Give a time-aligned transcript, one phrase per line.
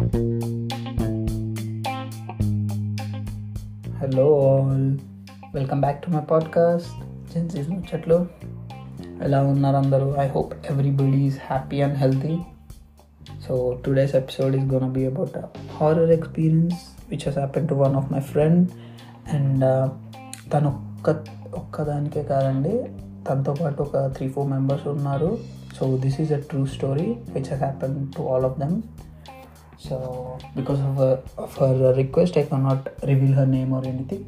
[0.00, 0.06] Hello
[4.50, 4.98] all
[5.54, 6.88] welcome back to my podcast
[7.34, 8.26] Gen Z's ముచ్చట్లు
[9.22, 10.14] ఎలా ఉన్నారు అందరూ?
[10.20, 12.38] I hope everybody is happy and healthy
[13.48, 15.38] so today's episode is gonna be about
[15.76, 16.74] horror experience
[17.10, 18.68] which has happen to one of my friend
[19.34, 19.90] and
[20.52, 21.24] తను ఒక్క
[21.54, 22.84] ఒక్కదానికే కాదండి
[23.30, 25.38] తనతో పాటు ఒక త్రీ ఫోర్ మెంబర్స్ ఉన్నారు.
[25.76, 28.82] So this is a true story which has happen to all of them
[29.79, 29.95] so
[30.55, 34.23] because of her, of her request i cannot reveal her name or anything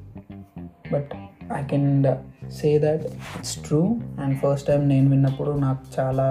[0.91, 1.05] but
[1.49, 2.17] i can uh,
[2.49, 2.99] say that
[3.37, 3.87] it's true
[4.21, 6.27] and first time నేను విన్నప్పుడు నాకు చాలా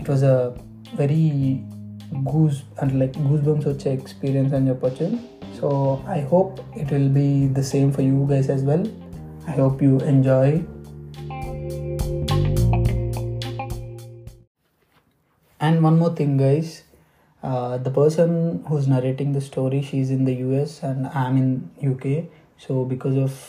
[0.00, 0.38] it was a
[1.00, 1.24] very
[2.32, 5.08] goose అంటే like goose bumps వచ్చే experience అని చెప్పొచ్చు
[5.58, 5.68] so
[6.16, 7.28] I hope it will be
[7.60, 8.88] the same for you guys as well
[9.52, 10.54] I hope you enjoy
[15.60, 16.70] And one more thing, guys.
[17.47, 18.31] Uh, the person
[18.67, 21.49] who's narrating the story, she's in the US and I'm in
[21.91, 22.05] UK.
[22.57, 22.73] So
[23.23, 23.39] of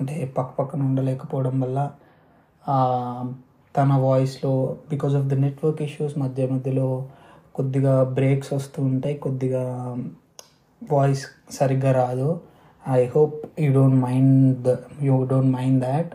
[0.00, 1.78] అంటే పక్క పక్కన ఉండలేకపోవడం వల్ల
[3.74, 4.52] తన వాయిస్లో
[4.90, 6.88] because of the network issues మధ్య మధ్యలో
[7.54, 9.64] కొద్దిగా బ్రేక్స్ వస్తూ ఉంటాయి కొద్దిగా
[10.82, 11.24] వాయిస్
[11.58, 12.28] సరిగ్గా రాదు.
[12.98, 16.12] I hope you don't mind the you don't mind that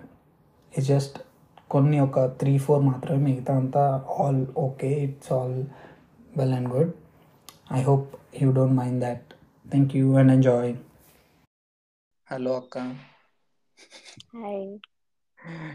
[0.74, 1.18] it's just
[1.76, 3.84] కొన్ని ఒక త్రీ ఫోర్ మాత్రమే మిగతా అంతా
[4.20, 5.60] all okay it's all
[6.38, 6.94] well and good
[7.70, 9.28] I hope you don't mind that
[9.66, 10.72] thank you and enjoy
[12.28, 12.76] hello అక్క.
[14.36, 14.66] Hi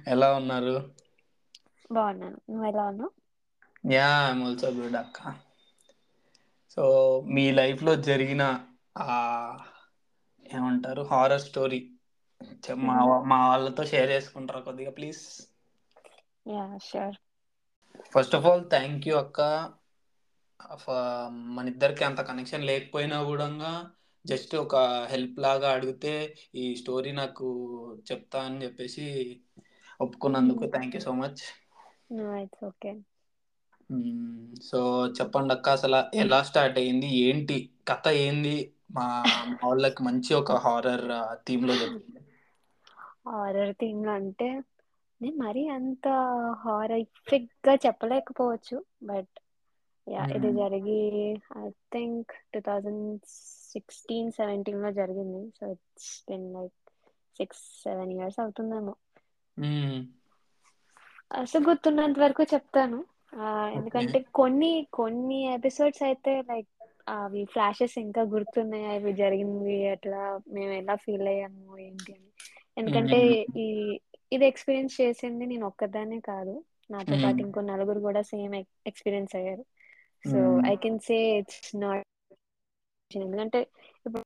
[0.07, 0.75] ఎలా ఉన్నారు?
[1.91, 2.39] బాగున్నాను.
[2.51, 3.13] నువ్వు ఎలా ఉన్నావు?
[3.93, 5.19] యా ఐమ్ ఆల్సో గుడ్ అక్క.
[6.75, 6.85] సో
[7.35, 8.43] మీ లైఫ్లో జరిగిన
[9.05, 9.07] ఆ,
[10.47, 11.81] ఏమంటారు హారర్ స్టోరీ
[12.85, 12.97] మా
[13.31, 15.23] మా వాళ్ళతో షేర్ చేసుకుంటారా కొద్దిగా please
[16.47, 17.19] yeah sure
[18.13, 19.41] first of all thank you అక్క.
[20.75, 20.95] ఫ-
[21.57, 23.47] మన ఇద్దరికి అంత కనెక్షన్ లేకపోయినా కూడా
[24.25, 24.77] జస్ట్ ఒక
[25.11, 26.13] హెల్ప్ లాగా అడిగితే
[26.55, 27.47] ఈ స్టోరీ నాకు
[28.13, 29.05] చెప్తా అని చెప్పేసి
[30.01, 31.43] ఒప్పుకున్నందుకు thank you so much
[32.43, 32.93] it's okay
[34.63, 37.07] so చెప్పండి అక్క అసలు ఎలా స్టార్ట్ అయ్యింది?
[37.21, 37.57] ఏంటి?
[37.89, 38.55] కథ ఏంది?
[38.91, 39.07] మా
[39.49, 41.07] మా వాళ్ళకి మంచి ఒక హారర్
[41.47, 42.21] థీమ్లో చెప్పింది.
[43.27, 44.49] హారర్ థీమ్ అంటే
[45.21, 46.07] నేను మరీ అంత
[46.61, 49.35] హారరిఫిక్గా చెప్పలేకపోవచ్చు బట్
[50.07, 50.51] యా ఇది.
[50.59, 50.97] జరిగి
[51.59, 53.05] I think two thousand
[53.73, 56.77] sixteen సెవెంటీన్లో జరిగింది so it's been like
[57.37, 58.95] six seven years అవుతుందేమో.
[61.41, 62.99] అసలు గుర్తున్నంత వరకు చెప్తాను
[63.75, 66.71] ఎందుకంటే కొన్ని కొన్ని ఎపిసోడ్స్ అయితే లైక్
[67.15, 70.21] అవి ఫ్లాషెస్ ఇంకా గుర్తున్నాయి అవి జరిగింది అట్లా
[70.55, 72.31] మేము ఎలా ఫీల్ అయ్యాము ఏంటి అని
[72.77, 73.19] ఎందుకంటే.
[73.57, 73.67] ఈ
[74.33, 76.55] ఇది ఎక్స్పీరియన్స్ చేసింది నేను ఒక్కదానే కాదు
[76.91, 77.39] నాతో పాటు.
[77.45, 78.55] ఇంకో నలుగురు కూడా సేమ్
[78.91, 79.65] ఎక్స్పీరియన్స్ అయ్యారు
[80.25, 80.39] so.
[80.67, 82.07] I can say it's not
[83.11, 83.61] ఎందుకంటే
[84.07, 84.23] ఇప్పుడు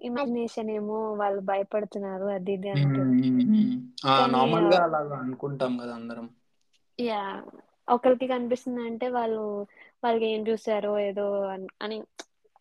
[0.00, 2.68] ఇమాజినేషన్ ఏమో వాళ్ళు భయపడుతున్నారు అది ఇది
[4.26, 6.26] నార్మల్గా అలాగా అనుకుంటాం కదా అందరం.
[6.98, 7.22] యా
[7.88, 9.42] ఒకరికి కనిపిస్తుంది అంటే వాళ్ళు
[10.04, 12.06] వాళ్ళకి ఏం చూసారో ఏదో అన్-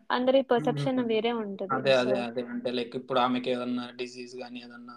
[0.10, 1.00] అందరి పర్సెప్షన్.
[1.04, 1.74] వేరే ఉంటది.
[1.74, 2.42] అదే అదే అదే.
[2.42, 4.96] అంటే లైక్ ఇప్పుడు ఆమెకి ఏదన్నా డిసీజ్ కానీ ఏదన్నా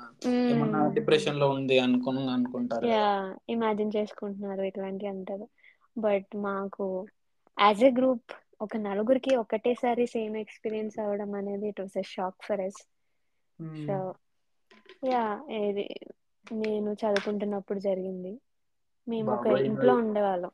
[0.50, 3.06] ఏమన్నా డిప్రెషన్లో ఉంది అనుకుని అనుకుంటారు యా
[3.49, 5.47] ఇమాజిన్ చేసుకుంటున్నారు ఇట్లాంటివి అంటారు.
[5.99, 6.87] బట్ మాకు
[7.57, 12.61] యాజ్ ఎ గ్రూప్ ఒక నలుగురికి ఒకటేసారి సేమ్ ఎక్స్పీరియన్స్ అవ్వడం అనేది it was a shock for
[12.61, 12.81] us
[13.87, 14.15] so hmm.
[15.07, 15.25] Yeah
[15.61, 15.85] ఇది
[16.53, 18.33] నేను చదువుకుంటున్నప్పుడు జరిగింది.
[19.07, 20.53] మేము ఒక ఇంట్లో ఉండేవాళ్ళం.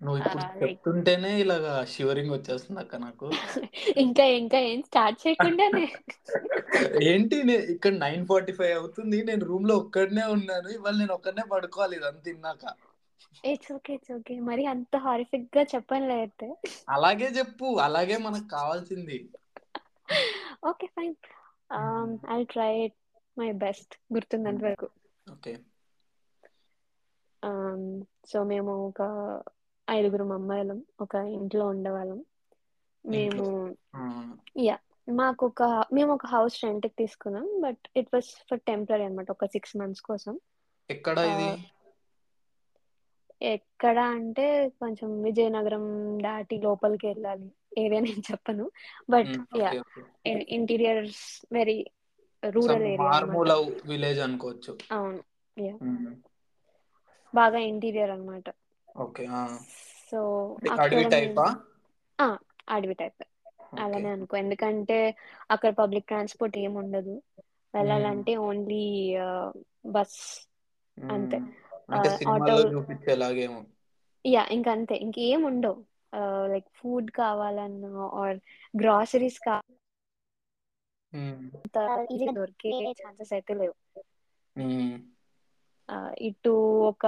[0.00, 3.26] నువ్వు ఇప్పుడు చెప్తుంటేనే ఇలాగా షివరింగ్ వచ్చేస్తుంది అక్క నాకు.
[4.04, 5.86] ఇంకా ఇంకా ఏం స్టార్ట్ చేయకుండానే.
[7.10, 9.22] ఏంటి నే- ఇక్కడ నైన్ ఫార్టీ ఫైవ్ అవుతుంది.
[9.22, 10.68] నేను రూమ్లో ఒక్కడనే ఉన్నాను.
[10.68, 12.64] ఇవాళ నేను ఒక్కడనే పడుకోవాలి ఇదంతా తిన్నాక
[13.44, 16.48] ఇట్స్ ఓకే ఇట్స్ ఓకే మరి అంత హారిఫిక్గా చెప్పనులే అయితే.
[16.94, 19.18] అలాగే చెప్పు అలాగే మనకు కావాల్సింది.
[20.70, 21.14] Okay fine
[22.30, 22.72] I try
[23.36, 24.88] my best గుర్తున్నంత వరకు.
[25.26, 25.52] ఓకే
[28.24, 29.02] సో మేము ఒక
[29.88, 32.18] ఐదుగురం అమ్మాయిలం ఒక ఇంట్లో ఉండేవాళ్ళం.
[33.04, 33.46] మేము
[34.60, 34.76] యా
[35.08, 35.62] మాకు ఒక
[35.92, 40.34] మేము ఒక హౌస్ రెంట్కి తీసుకున్నాం but it was for temporary అనమాట ఒక సిక్స్ మంత్స్ కోసం.
[40.90, 41.50] ఎక్కడ ఇది?
[43.40, 44.46] ఎక్కడ అంటే
[44.80, 45.84] కొంచెం విజయనగరం
[46.18, 47.48] దాటి లోపలికి వెళ్ళాలి.
[47.78, 48.64] ఏరియా నేను చెప్పను.
[49.10, 49.72] But yeah
[50.50, 51.22] interiors
[51.52, 51.78] very
[52.42, 53.46] rural area అనమాట
[53.84, 54.72] విలేజ్ అనుకోవచ్చు.
[54.92, 55.22] అవును.
[55.56, 55.74] యా.
[57.34, 58.46] బాగా ఇంటీరియర్ అన్నమాట.
[58.98, 59.24] ఓకే
[60.10, 60.20] సో
[60.74, 61.46] అడవి టైపా?
[62.18, 62.26] ఆ,
[62.68, 63.22] అడవి టైప్.
[63.78, 64.36] అలానే అనుకో.
[64.36, 64.98] ఎందుకంటే
[65.50, 67.14] అక్కడ పబ్లిక్ ట్రాన్స్పోర్ట్ ఏమి ఉండదు
[67.74, 68.82] వెళ్ళాలంటే ఓన్లీ
[69.86, 70.18] బస్
[70.96, 71.38] అంతే.
[71.90, 73.60] అంటే ఆ, సినిమాల్లో ఆటో చూపించేలాగేమో.
[74.24, 74.94] యా ఇంకంతే.
[75.04, 75.80] ఇంకేం ఉండవు
[76.52, 77.90] లైక్ ఫుడ్ కావాలన్నా
[78.20, 78.38] ఆర్
[78.76, 79.56] గ్రాసరీస్ కా
[81.12, 81.44] ఉమ్,
[82.10, 83.74] ఈజీగా దొరికే ఛాన్సెస్ అయితే లేవు.
[84.56, 84.94] ఉమ్,
[85.88, 85.96] ఆ,
[86.28, 86.52] ఇటు
[86.88, 87.04] ఒక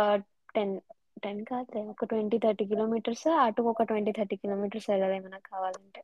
[0.54, 0.74] టెన్
[1.22, 6.02] టెన్ కాదు ఒక ట్వంటీ థర్టీ కిలోమీటర్స్ అటు ఒక ట్వంటీ థర్టీ కిలోమీటర్స్ వెళ్ళాలి ఏమైనా కావాలంటే.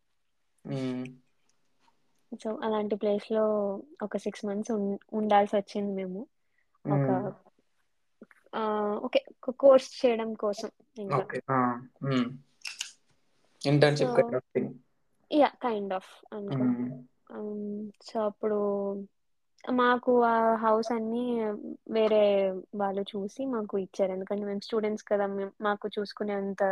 [0.64, 1.04] ఉమ్,
[2.32, 3.44] సో అలాంటి ప్లేస్లో
[4.02, 4.72] ఒక సిక్స్ మంత్స్
[5.14, 6.22] ఉండాల్సి వచ్చింది మేము.
[6.90, 7.30] ఒక ఉమ్.
[8.58, 8.62] ఆ
[9.06, 9.20] ఓకే
[9.60, 10.70] కోర్స్ చేయడం కోసం
[11.18, 11.96] okay internship
[15.30, 16.10] yeah kind of
[18.06, 18.58] so అప్పుడు
[19.64, 21.22] మాకు ఆ హౌస్ అన్ని
[21.96, 22.20] వేరే
[22.80, 24.10] వాళ్ళు చూసి మాకు ఇచ్చారు.
[24.12, 26.62] ఎందుకంటే మేము స్టూడెంట్స్ కదా మేము మాకు చూసుకునే అంత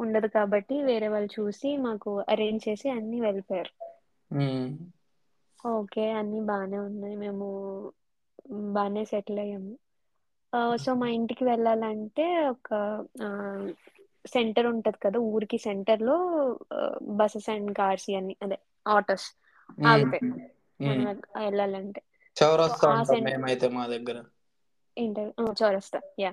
[0.00, 2.02] ఉండదు కాబట్టి వేరే వాళ్ళు చూసి మాకు
[2.32, 3.72] అరేంజ్ చేసి అన్ని వెళ్ళిపోయారు.
[5.70, 7.16] ఓకే అన్ని బానే ఉన్నాయి.
[7.20, 7.46] మేము
[8.74, 9.72] బానే సెటిల్ అయ్యాము.
[10.76, 12.68] సో మా ఇంటికి వెళ్ళాలంటే ఒక
[14.26, 16.16] సెంటర్ ఉంటది కదా ఊరికి సెంటర్లో
[17.02, 18.58] బస్సెస్ అండ్ కార్స్ ఇవన్నీ అదే
[18.88, 19.26] ఆటోస్
[19.86, 20.24] ఆగుతాయి.
[21.44, 22.02] వెళ్ళాలంటే.
[22.36, 22.88] చౌరస్తా
[23.20, 24.18] మేమైతే మా దగ్గర.
[25.62, 26.32] చౌరస్తా యా.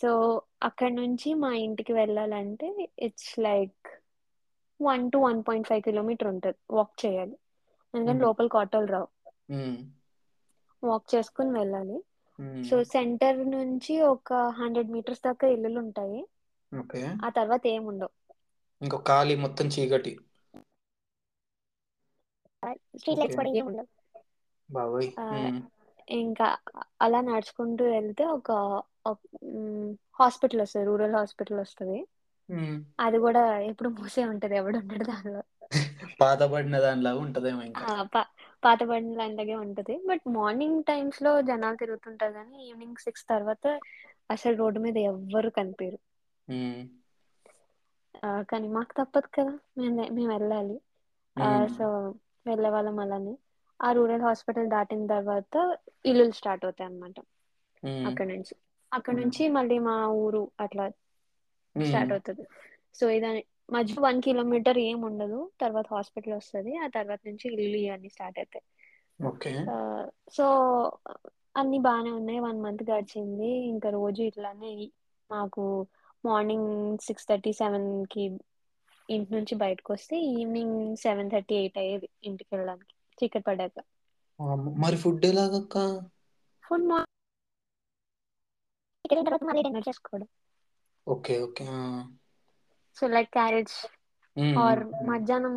[0.00, 3.88] సో అక్కడ నుంచి మా ఇంటికి వెళ్ళాలంటే it's like
[4.82, 7.36] one to one point five kilometer ఉంటది వాక్ చేయాలి.
[7.94, 9.08] ఎందుకంటే లోపలికి ఆటోలు రావు.
[10.84, 11.98] వాక్ చేసుకుని వెళ్ళాలి.
[12.64, 16.20] సో సెంటర్ నుంచి ఒక హండ్రెడ్ మీటర్స్ దాకా ఇల్లులు ఉంటాయి.
[16.72, 17.02] ఓకే.
[17.24, 18.14] ఆ తర్వాత ఏం ఉండవు
[18.80, 20.12] ఇంకో ఖాళీ మొత్తం చీకటి.
[23.00, 23.84] స్ట్రీట్ లైట్స్ కూడా
[24.68, 25.10] బాబోయ్.
[26.18, 26.46] ఇంకా
[27.04, 28.50] అలా నడుచుకుంటూ వెళ్తే ఒక
[30.18, 30.86] హాస్పిటల్ వస్తుంది.
[30.90, 31.98] రూరల్ హాస్పిటల్ వస్తుంది.
[32.98, 34.56] అది కూడా ఎప్పుడు మూసే ఉంటది.
[34.60, 35.42] ఎవడు ఉండడు దానిలో.
[36.20, 37.86] పాత పడిన దానిలాగా ఉంటదేమో ఇంకా.
[38.62, 39.94] పాత బండి లాంటిదే ఉంటది.
[40.08, 43.64] బట్ మార్నింగ్ టైమ్స్లో జనాలు తిరుగుతుంటారు కానీ ఈవినింగ్ సిక్స్ తర్వాత
[44.30, 45.98] అసలు రోడ్డు మీద ఎవ్వరు కనిపించరు
[48.48, 49.52] కానీ మాకు తప్పదు కదా.
[49.76, 50.76] మేము మేము వెళ్ళాలి.
[51.74, 51.84] సో
[52.46, 53.34] వెళ్ళే వాళ్ళం అలానే.
[53.80, 55.54] ఆ రూరల్ హాస్పిటల్ దాటిన తర్వాత
[56.04, 57.16] ఇల్లులు స్టార్ట్ అవుతాయి అన్నమాట.
[57.82, 58.54] ఉమ్, అక్కడ నుంచి.
[58.92, 60.84] అక్కడ నుంచి మళ్ళీ మా ఊరు అట్లా.
[61.76, 62.44] స్టార్ట్ అవుతది.
[62.94, 65.38] సో ఇదాని మధ్య వన్ కిలోమీటర్ ఏం ఉండదు.
[65.60, 66.52] తర్వాత హాస్పిటల్ వస్తుంది.
[66.78, 68.64] ఆ తర్వాత నుంచి ఇల్లు ఇవన్నీ స్టార్ట్ అవుతాయి.
[70.36, 70.44] సో
[71.56, 72.40] అన్ని బానే ఉన్నాయి.
[72.44, 73.50] వన్ మంత్ గడిచింది.
[73.72, 74.72] ఇంకా రోజు ఇట్లానే
[75.30, 75.62] మాకు
[76.24, 76.70] మార్నింగ్
[77.06, 78.24] సిక్స్ థర్టీ సెవెన్కి
[79.08, 82.92] ఇంటి నుంచి బయటకు వస్తే ఈవినింగ్ సెవెన్ థర్టీ ఎయిట్ అయ్యేది ఇంటికి వెళ్ళడానికి.
[83.18, 83.76] చీకటి పడ్డాక.
[84.80, 85.76] మరి ఫుడ్ ఎలాగక్క?
[86.64, 86.98] ఫుడ్ మా
[89.04, 90.28] ఇక్కడికి తర్వాత మళ్ళీ డిన్నర్ చేసుకోవడం
[91.06, 91.66] okay okay.
[92.98, 93.74] So like carriage
[94.36, 95.56] um, or మధ్యాహ్నం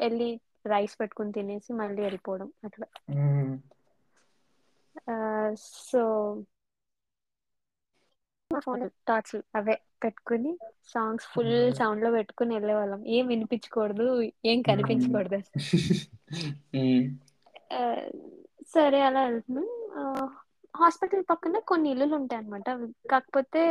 [0.00, 0.30] వెళ్ళి
[0.66, 2.86] రైస్ పెట్టుకుని తినేసి మళ్ళీ వెళ్ళిపోవడం అట్లా.
[5.56, 6.02] సో
[8.50, 10.52] మా ఫోన్ టార్చ్ అవే పెట్టుకుని
[10.88, 14.06] సాంగ్స్ ఫుల్ సౌండ్లో పెట్టుకుని వెళ్ళే వాళ్ళం ఏం వినిపించకూడదు
[14.44, 14.58] ఏం.
[14.68, 15.38] కనిపించకూడదు.
[16.74, 17.04] ఉమ్,
[17.72, 17.80] ఆ
[18.74, 19.68] సరే అలా వెళ్తున్నాం.
[20.74, 22.68] హాస్పిటల్ పక్కనే కొన్ని ఇల్లులు ఉంటాయి అనమాట
[23.10, 23.62] కాకపోతే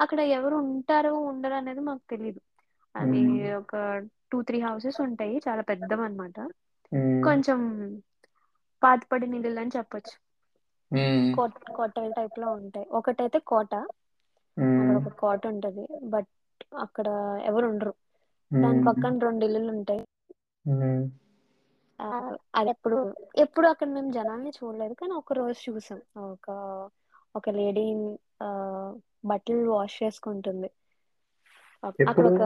[0.00, 2.16] అక్కడ ఎవరు ఉంటారో ఉండరో అనేది మాకు
[2.94, 3.74] అవి ఉమ్, ఒక
[4.30, 5.34] టూ త్రీ హౌసెస్ ఉంటాయి.
[5.46, 6.38] చాలా పెద్దవి అనమాట
[7.22, 7.58] కొంచెం
[8.82, 10.14] పాతపడిన ఇల్లులు అని చెప్పొచ్చు.
[10.90, 11.44] ఉమ్, కో
[11.76, 12.86] కోటల టైప్లో ఉంటాయి.
[12.98, 13.72] ఒకటైతే కోట.
[14.56, 15.84] అక్కడ ఒక కోట ఉంటది.
[16.10, 16.30] బట్
[16.84, 17.06] అక్కడ
[17.44, 17.92] ఎవరు ఉండరు.
[18.50, 20.02] దాని పక్కన రెండు ఇల్లులు ఉంటాయి
[22.54, 22.98] అది ఎప్పుడు
[23.44, 26.00] ఎప్పుడు అక్కడ మేము జనాల్ని చూడలేదు కానీ ఒక రోజు చూసాం.
[26.28, 26.46] ఒక
[27.34, 27.86] ఒక లేడీ
[29.30, 30.68] బట్టలు వాష్ చేసుకుంటుంది.
[32.06, 32.42] అక్కడ ఒక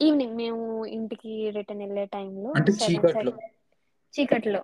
[0.00, 1.20] ఈవినింగ్ మేము ఇంటికి
[1.56, 3.32] రిటర్న్ వెళ్ళే టైం లో అంటే సెవెన్
[4.14, 4.62] చీకట్లో?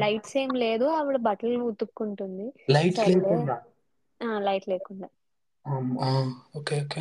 [0.00, 2.46] లైట్స్ ఏం లేదు ఆవిడ బట్టలు ఉతుక్కుంటుంది.
[4.46, 5.08] లైట్ లేకుండా.
[6.54, 7.00] ఓకే ఓకే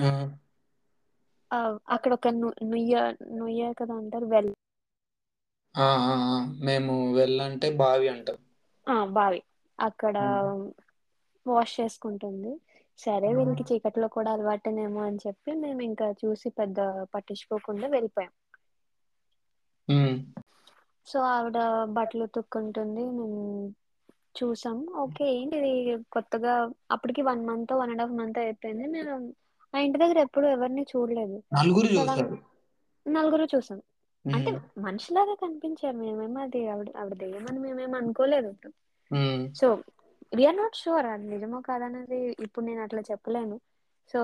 [1.96, 2.28] అక్కడ ఒక
[2.66, 2.96] నుయ్య
[3.34, 4.52] నుయ్య కదా అంటారు వెల్
[5.76, 6.16] ఆ ఆ
[6.66, 8.40] మేము వెళ్ళంటే బావి అంటాం.
[8.88, 9.40] ఆ బావి.
[9.80, 10.44] అక్కడ హ్మ్.
[11.46, 12.52] వాష్ చేసుకుంటుంది.
[13.00, 13.38] సరే హ్మ్.
[13.38, 16.80] వీళ్ళకి చీకట్లో కూడా అలవాటేనేమో అని చెప్పి మేము ఇంకా చూసి పెద్ద
[17.14, 18.34] పట్టించుకోకుండా వెళ్ళిపోయాం.
[21.08, 21.58] సో ఆవిడ
[21.96, 22.84] బట్టలు ఉతుక్కుంటుంది.
[23.12, 23.28] మేము
[24.36, 24.78] చూసాం.
[25.02, 25.72] ఓకే ఏంటిది?
[26.12, 26.54] కొత్తగా
[26.92, 28.88] అప్పటికి one month one and half month అయిపోయింది.
[28.96, 29.14] నేను
[29.74, 31.38] ఆ ఇంటి దగ్గర ఎప్పుడు ఎవరిని చూడలేదు.
[31.56, 32.38] నలుగురు సడన్ చూసారు.
[33.06, 33.80] నలుగురు చూసాం.
[34.32, 34.52] అంటే.
[34.86, 38.52] మనిషిలాగా కనిపించారు మేమేమో అది ఆవిడ ఆవిడ దెయ్యమని మేమేం అనుకోలేదు
[39.56, 39.68] సో
[40.38, 43.56] విఆర్ నాట్ షూర్ అది నిజమో కాద అనేది ఇప్పుడు నేను అట్లా చెప్పలేను.
[44.10, 44.20] సో.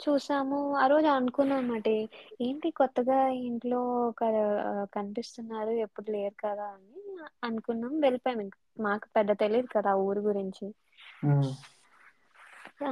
[0.00, 1.88] చూసాము ఆ రోజు అనుకున్నా అనమాట
[2.40, 3.16] ఏంటి కొత్తగా
[3.48, 4.22] ఇంట్లో ఒక
[4.94, 7.02] కనిపిస్తున్నారు ఎప్పుడు లేరు కదా అని
[7.44, 8.56] అనుకున్నాం వెళ్ళిపోయాం ఇంక.
[8.80, 10.66] మాకు పెద్ద తెలియదు కదా ఊరు గురించి.
[12.82, 12.90] ఆ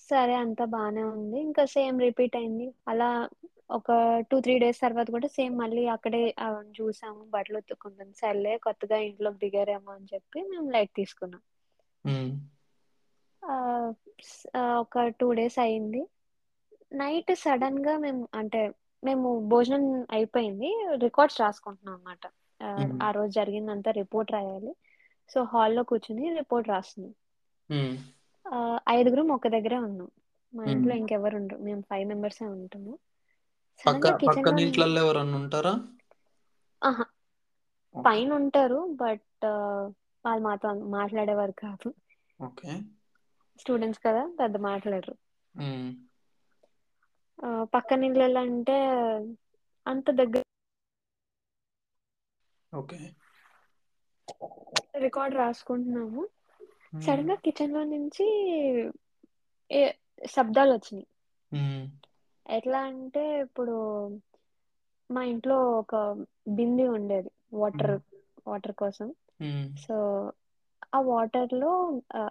[0.00, 2.66] సరే అంతా బానే ఉంది ఇంకా సేమ్ రిపీట్ అయింది.
[2.86, 3.08] అలా
[3.70, 3.88] ఒక
[4.28, 6.22] టూ త్రీ డేస్ తర్వాత కూడా సేమ్ మళ్ళీ అక్కడే
[6.78, 8.14] చూసాము బట్టలు ఉతుక్కుంటుంది.
[8.22, 11.42] సర్లే కొత్తగా ఇంట్లోకి దిగారేమో అని చెప్పి మేము లైట్ తీసుకున్నాం.
[14.82, 16.02] ఒక టూ డేస్ అయింది.
[16.92, 18.60] నైట్ సడన్గా మేము అంటే
[19.02, 19.84] మేము భోజనం
[20.16, 20.70] అయిపోయింది.
[21.06, 22.22] రికార్డ్స్ రాసుకుంటున్నాం అనమాట
[23.02, 24.72] ఆ రోజు జరిగిందంతా రిపోర్ట్ రాయాలి.
[25.30, 27.14] సో హాల్లో కూర్చుని రిపోర్ట్ రాస్తున్నాం.
[28.94, 30.08] ఐదుగురం ఒక దగ్గరే ఉన్నాం.
[30.52, 31.60] మా ఇంట్లో ఇంకెవరు ఉండరు.
[31.66, 32.92] మేము ఫైవ్ మెంబర్సే ఉంటాము
[33.84, 35.74] పక్క సడన్గా కిచెన్లో పక్కన నుంచి ఇంట్లల్లో ఎవరన్నా ఉంటారా?
[37.94, 38.18] ఓకే.
[38.18, 39.46] పైన ఉంటారు బట్
[40.24, 41.88] వాళ్ళు మాతో మాట్లాడేవారు కాదు.
[42.40, 42.72] ఓకే.
[43.58, 45.14] స్టూడెంట్స్ కదా పెద్ద మాట్లాడరు.
[45.54, 45.88] హ్మ్
[47.38, 48.76] ఆ పక్కన ఇళ్ళల్లో అంటే
[49.86, 50.42] అంత దగ్గర
[52.72, 53.00] ఓకే.
[55.02, 56.22] రికార్డ్ రాసుకుంటున్నాము.
[56.92, 58.26] హ్మ్ సడన్గా కిచెన్లో నుంచి
[59.70, 59.82] ఏ
[60.30, 61.08] శబ్దాలు వచ్చినాయి.
[61.52, 61.84] హ్మ్
[62.48, 63.76] ఎట్లా అంటే ఇప్పుడు
[65.10, 65.94] మా ఇంట్లో ఒక
[66.56, 67.94] బింది ఉండేది వాటర్
[68.46, 69.08] వాటర్ కోసం.
[69.82, 69.94] సో
[70.92, 71.70] ఆ వాటర్లో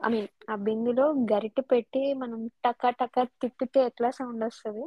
[0.02, 4.86] ఐ మీన్ ఆ బిందులో గరిట పెట్టి మనం టక్క టక్క తిప్పితే ఎట్లా సౌండ్ వస్తది?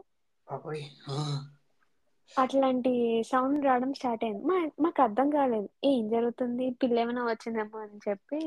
[2.31, 2.91] అట్లాంటి
[3.29, 4.43] సౌండ్ రావడం స్టార్ట్ అయింది.
[4.47, 5.69] మా మాకు అర్థం కాలేదు.
[5.85, 6.39] ఏం జరుగుతుంది?
[6.81, 8.41] పిల్ల ఏమైనా వచ్చిందేమో అని చెప్పి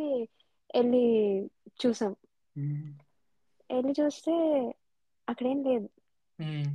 [0.70, 1.04] వెళ్ళి
[1.80, 2.14] చూసాం.
[3.70, 4.34] వెళ్ళి చూస్తే
[5.28, 5.88] అక్కడేం లేదు.
[6.44, 6.70] హ్మ్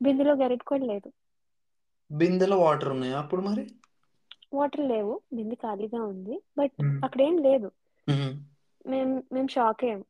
[0.00, 1.08] బిందులో గరిట కూడా లేదు.
[2.10, 3.64] బిందెలో వాటర్ ఉన్నాయా అప్పుడు మరి?
[4.52, 5.14] వాటర్ లేవు.
[5.32, 6.34] బింది ఖాళీగా ఉంది.
[6.58, 7.70] బట్ హ్మ్ అక్కడేం లేదు.
[8.06, 8.32] హ్మ్
[8.84, 10.00] మేం మేము షాక్ అయ్యాం.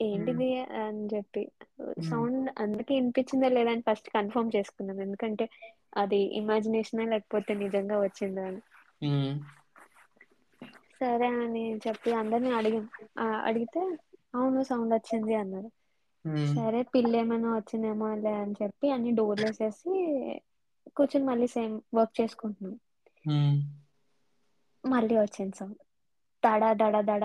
[0.00, 0.48] ఏంటిది
[0.80, 1.42] అని చెప్పి.
[2.02, 4.98] సౌండ్ అందరికి వినిపించిందా లేదా అని ఫస్ట్ కన్ఫర్మ్ చేసుకున్నాం.
[5.06, 5.46] ఎందుకంటే
[5.96, 8.62] అది ఇమాజినేషనా లేకపోతే నిజంగా వచ్చిందా అని.
[9.02, 9.34] హ్మ్
[10.94, 12.84] సరే అని చెప్పి అందరిని అడిగాం.
[13.18, 13.82] ఆ అడిగితే
[14.34, 15.68] అవును సౌండ్ వచ్చింది అన్నారు.
[16.50, 19.92] సరే పిల్లి ఏమైనా వచ్చిందేమో లే అని చెప్పి అన్ని డోర్లు వేసేసి
[20.96, 22.76] కూర్చొని మళ్ళీ సేమ్ వర్క్ చేసుకుంటున్నాం.
[24.84, 25.78] మళ్ళీ వచ్చింది సౌండ్.
[26.42, 27.24] దడ దడ దడ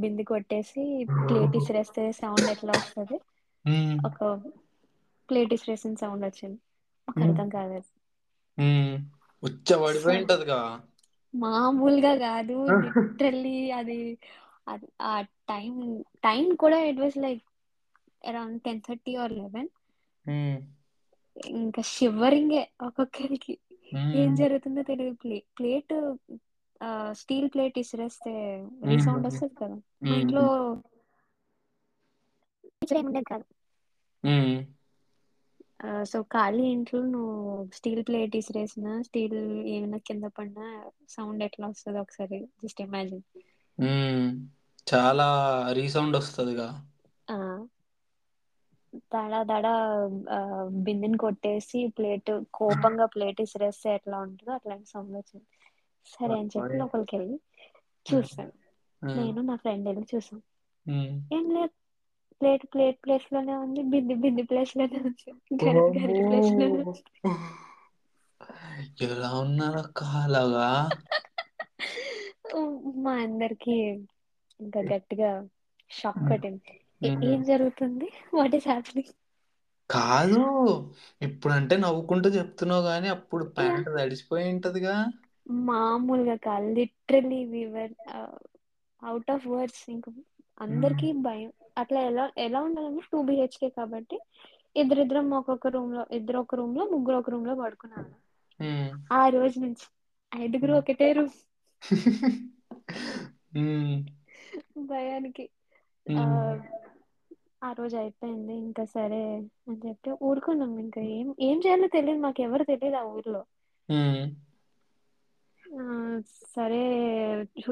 [0.00, 0.82] బింది కొట్ పెట్టేసి
[1.26, 3.18] ప్లేట్ ఇసిరేస్తే సౌండ్ ఎట్లా వస్తది?
[4.04, 4.18] ఒక
[5.28, 6.58] ప్లేట్ ఇసిరేసిన సౌండ్ వచ్చింది.
[7.08, 7.88] మాకు అర్థం కాలేదు.
[11.34, 13.98] మామూలుగా కాదు లిట్రల్లీ అది
[15.06, 15.12] ఆ
[15.48, 15.72] టైం
[16.24, 17.42] టైమ్ కూడా it was like
[18.24, 19.68] around ten thirty or eleven.
[21.36, 23.54] ఇంకా షివరింగే ఒక్కొక్కరికి.
[24.14, 25.94] ఏం జరుగుతుందో తెలియదు ప్లే ప్లేట్
[27.12, 28.34] స్టీల్ ప్లేట్ ఇసిరేస్తే
[28.86, 29.76] రీసౌండ్ వస్తది కదా.
[30.02, 30.44] మా ఇంట్లో
[33.00, 33.44] ఉండేది కాదు.
[36.04, 37.34] సో ఖాళీ ఇంట్లో నువ్వు
[37.74, 39.38] స్టీల్ ప్లేట్ ఇసిరేసిన స్టీల్
[39.68, 40.60] ఏమైనా కింద పడిన
[41.08, 43.24] సౌండ్ ఎట్లా వస్తదో ఒకసారి జస్ట్ ఇమాజిన్.
[44.86, 45.26] చాలా
[45.72, 46.68] రీసౌండ్ వస్తదిగా.
[47.28, 47.36] ఆ.
[49.12, 49.72] దడా దడా
[50.84, 51.62] బిందెని కొట్టేసి
[51.96, 55.46] ప్లేట్ కోపంగా ప్లేట్ ఇసిరేస్తే ఎట్లా ఉంటందో అట్లాంటి సౌండ్ వచ్చింది.
[56.06, 56.72] సరే అని చెప్పి!
[56.78, 57.36] లోపలికి వెళ్ళి
[58.06, 58.54] చూసాను
[59.02, 60.40] నేను నా ఫ్రెండ్ వెళ్ళి చూసాం
[61.30, 61.74] ఏం లేదు.
[62.40, 63.80] ప్లేట్ ప్లేట్ ప్లేస్లోనే ఉంది.
[63.92, 65.26] బింది బింది ప్లేస్లోనే ఉంది.
[65.60, 67.02] గరిట వామ్మో గరిట ప్లేస్లోనే ఉంది.
[69.06, 70.68] ఎలా ఉన్నారక్క అలాగా?
[73.02, 73.74] మా అందరికి
[74.60, 75.30] ఇంకా గట్టిగా
[75.90, 76.74] షాక్ కొట్టింది
[77.24, 78.08] ఏం జరుగుతుంది?
[78.34, 79.12] వాట్ ఇస్ హ్యాపెనింగ్
[79.90, 80.38] కాదు.
[81.20, 84.96] ఇప్పుడంటే నవ్వుకుంటూ చెప్తున్నావు గాని అప్పుడు ప్యాంట్ తడిసిపోయి ఉంటదిగా.
[85.66, 86.66] మామూలుగా కాదు.
[86.76, 87.94] Literally we were
[89.02, 90.06] out of words ఇంక
[90.60, 91.50] అందరికి భయం.
[91.80, 94.16] అట్లా ఎలా ఎలా ఉండాలంటే టూ బిహెచ్కే కాబట్టి
[94.76, 97.54] ఇద్దరిద్దరం ఒక్కొక్క రూమ్లో ఇద్దరు ఒక రూమ్లో ముగ్గురు ఒక రూమ్లో
[98.60, 99.86] హ్మ్ ఆ రోజు నుంచి
[100.32, 101.34] ఐదుగురు ఒకటే రూమ్
[104.88, 105.44] భయానికి.
[107.62, 109.20] ఆ రోజు అయిపోయింది ఇంకా సరే
[109.64, 110.72] అని చెప్పి ఊరుకున్నాం.
[110.84, 113.42] ఇంకా ఏం ఏం చేయాలో తెలియదు మాకు ఎవరు తెలియదు ఆ ఊర్లో.
[115.64, 115.84] ఆ
[116.48, 116.80] సరే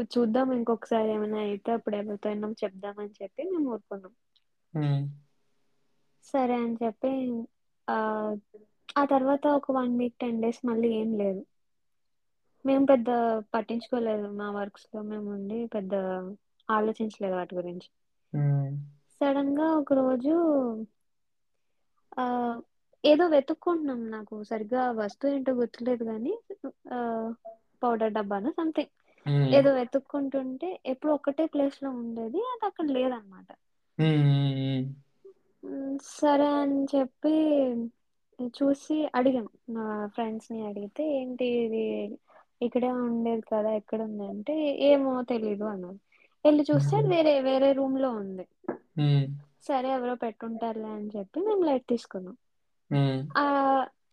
[0.08, 4.12] చూద్దాం ఇంకొకసారి ఏమైనా అయితే అప్పుడు ఎవరితో అయినా చెప్దామని చెప్పి మేము ఊరుకున్నాం.
[4.74, 5.02] హ్మ్.
[6.24, 7.10] సరే అని చెప్పి
[7.88, 7.96] ఆ
[8.96, 11.42] ఆ తర్వాత ఒక వన్ వీక్ టెన్ డేస్ మళ్ళీ ఏం లేదు.
[12.64, 13.08] మేము పెద్ద
[13.52, 15.92] పట్టించుకోలేదు మా వర్క్స్లో మేము ఉండి పెద్ద
[16.68, 17.88] ఆలోచించలేదు వాటి గురించి.
[18.32, 18.74] హ్మ్.
[19.20, 20.34] సడన్గా ఒక రోజు
[22.16, 22.24] ఆ
[23.04, 26.34] ఏదో వెతుక్కుంటున్నాం నాకు సరిగ్గా వస్తువు ఏంటో గుర్తులేదు గాని
[26.90, 26.98] ఆ
[27.82, 28.92] పౌడర్ డబ్బానా సంథింగ్.
[29.52, 33.48] ఏదో వెతుక్కుంటుంటే ఎప్పుడు ఒక్కటే ప్లేస్లో ఉండేది అది అక్కడ లేదనమాట.
[36.10, 37.32] సరే అని చెప్పి
[38.56, 39.46] చూసి అడిగాం.
[39.68, 39.84] మా
[40.14, 41.84] ఫ్రెండ్స్ని అడిగితే ఏంటి ఇది?
[42.60, 44.24] ఇక్కడే ఉండేది కదా ఎక్కడ ఉంది?
[44.32, 44.54] అంటే
[44.88, 45.98] ఏమో తెలీదు అన్నారు.
[46.44, 48.44] వెళ్ళి చూస్తే వేరే వేరే రూమ్లో ఉంది.
[49.66, 52.36] సరే ఎవరో పెట్టుంటారులే అని చెప్పి మేము లైట్ తీసుకున్నాం.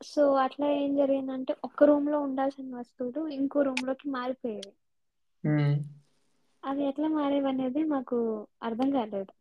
[0.08, 4.74] సో అట్లా ఏం జరిగిందంటే ఒక్క రూమ్లో ఉండాల్సిన వస్తువులు ఇంకో రూమ్లోకి మారిపోయేవి
[6.64, 8.18] అవి ఎట్లా మారేవి అనేది మాకు
[8.64, 9.32] అర్థం కాలేదు.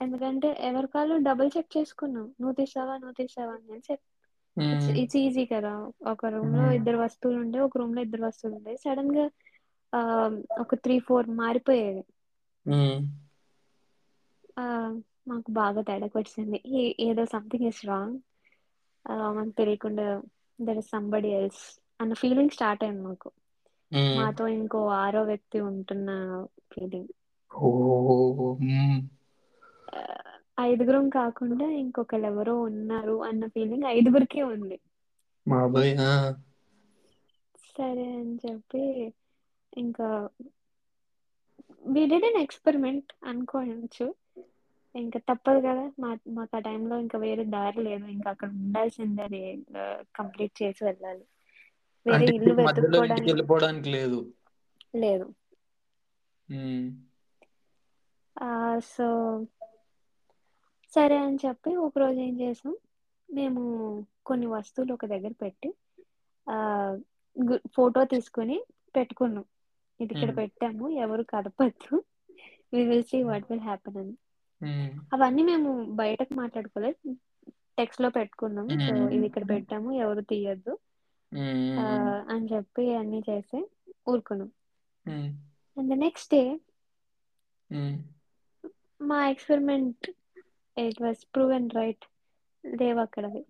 [0.00, 2.26] ఎందుకంటే ఎవరి కాళ్ళు డబుల్ చెక్ చేసుకున్నాం.
[2.36, 4.02] నువ్వు తీసావా నువ్వు తీసావా అని చెప్
[4.72, 4.90] ఇట్స్
[5.22, 5.72] ఈజీ కదా.
[6.12, 8.74] ఒక రూమ్లో ఇద్దరు వస్తువులు ఉండే ఒక రూమ్లో ఇద్దరు వస్తువులు ఉండే.
[8.84, 9.26] సడన్గా
[10.62, 12.02] ఒక త్రీ ఫోర్ మారిపోయేవి.
[14.56, 14.64] ఆ
[15.28, 16.58] మాకు బాగా తేడా కొట్టింది
[17.06, 18.16] ఏదో సంథింగ్ ఇస్ రాంగ్
[19.06, 20.06] ఆ మనకు తెలియకుండా
[20.58, 21.62] దర్ ఇస్ సంబడి ఎల్స్
[22.00, 23.30] అన్న ఫీలింగ్ స్టార్ట్ అయింది మాకు.
[24.16, 26.10] మాతో ఇంకో ఆరో వ్యక్తి ఉంటున్న
[26.70, 27.12] ఫీలింగ్
[27.50, 28.16] ఓహో
[30.64, 34.78] ఐదుగురం కాకుండా ఇంకొకరు ఎవరో ఉన్నారు అన్న ఫీలింగ్ ఐదుగురిక ఉంది.
[35.46, 36.12] బాబోయ్ ఆ.
[37.66, 38.82] సరే అని చెప్పి
[39.72, 40.08] ఇంకా
[41.88, 44.06] వి డిడ్ అన్ ఎక్స్పెరిమెంట్ అనుకోవచ్చు.
[44.94, 45.84] ఇంకా తప్పదు కదా.
[45.98, 48.06] మా మాకు ఆ టైం లో ఇంకా వేరే దారి లేదు.
[48.14, 49.42] ఇంకా అక్కడ ఉండాల్సిందే అది
[50.16, 51.24] కంప్లీట్ చేసి వెళ్ళాలి.
[52.06, 54.20] వేరే అంటే ఇల్లు మీకు మధ్యలో ఇంటికి వెతుక్కోవడానికి వెళ్ళిపోవడానికి లేదు.
[54.96, 55.26] లేదు.
[56.48, 56.88] ఉమ్,
[58.36, 58.50] ఆ
[58.88, 59.08] సో
[60.92, 62.72] సరే అని చెప్పి ఒక రోజు ఏం చేసాం?
[63.28, 63.62] మేము
[64.26, 65.68] కొన్ని వస్తువులు ఒక దగ్గర పెట్టి
[66.46, 66.56] ఆ
[67.36, 68.56] గు ఫోటో తీసుకుని
[68.94, 69.46] పెట్టుకున్నాం.
[70.00, 70.84] ఇది ఇక్కడ ఉమ్, పెట్టాము.
[71.02, 71.94] ఎవరు కదపద్దు.
[72.72, 74.14] We will see what will happen అని.
[75.12, 77.16] అవన్నీ మేము బయటకు మాట్లాడుకోలేదు.
[77.78, 79.92] టెక్స్ట్లో పెట్టుకున్నాం సో ఇది ఇక్కడ పెట్టాము.
[79.92, 80.78] ఎవరు తీయద్దు.
[82.30, 83.68] అని చెప్పి అన్ని చేసి
[84.08, 84.52] ఊరుకున్నాం.
[85.78, 86.58] అండ్ ద నెక్స్ట్ డే
[89.02, 90.10] మా experiment
[90.78, 92.04] it was prove and right
[92.66, 93.44] లేవు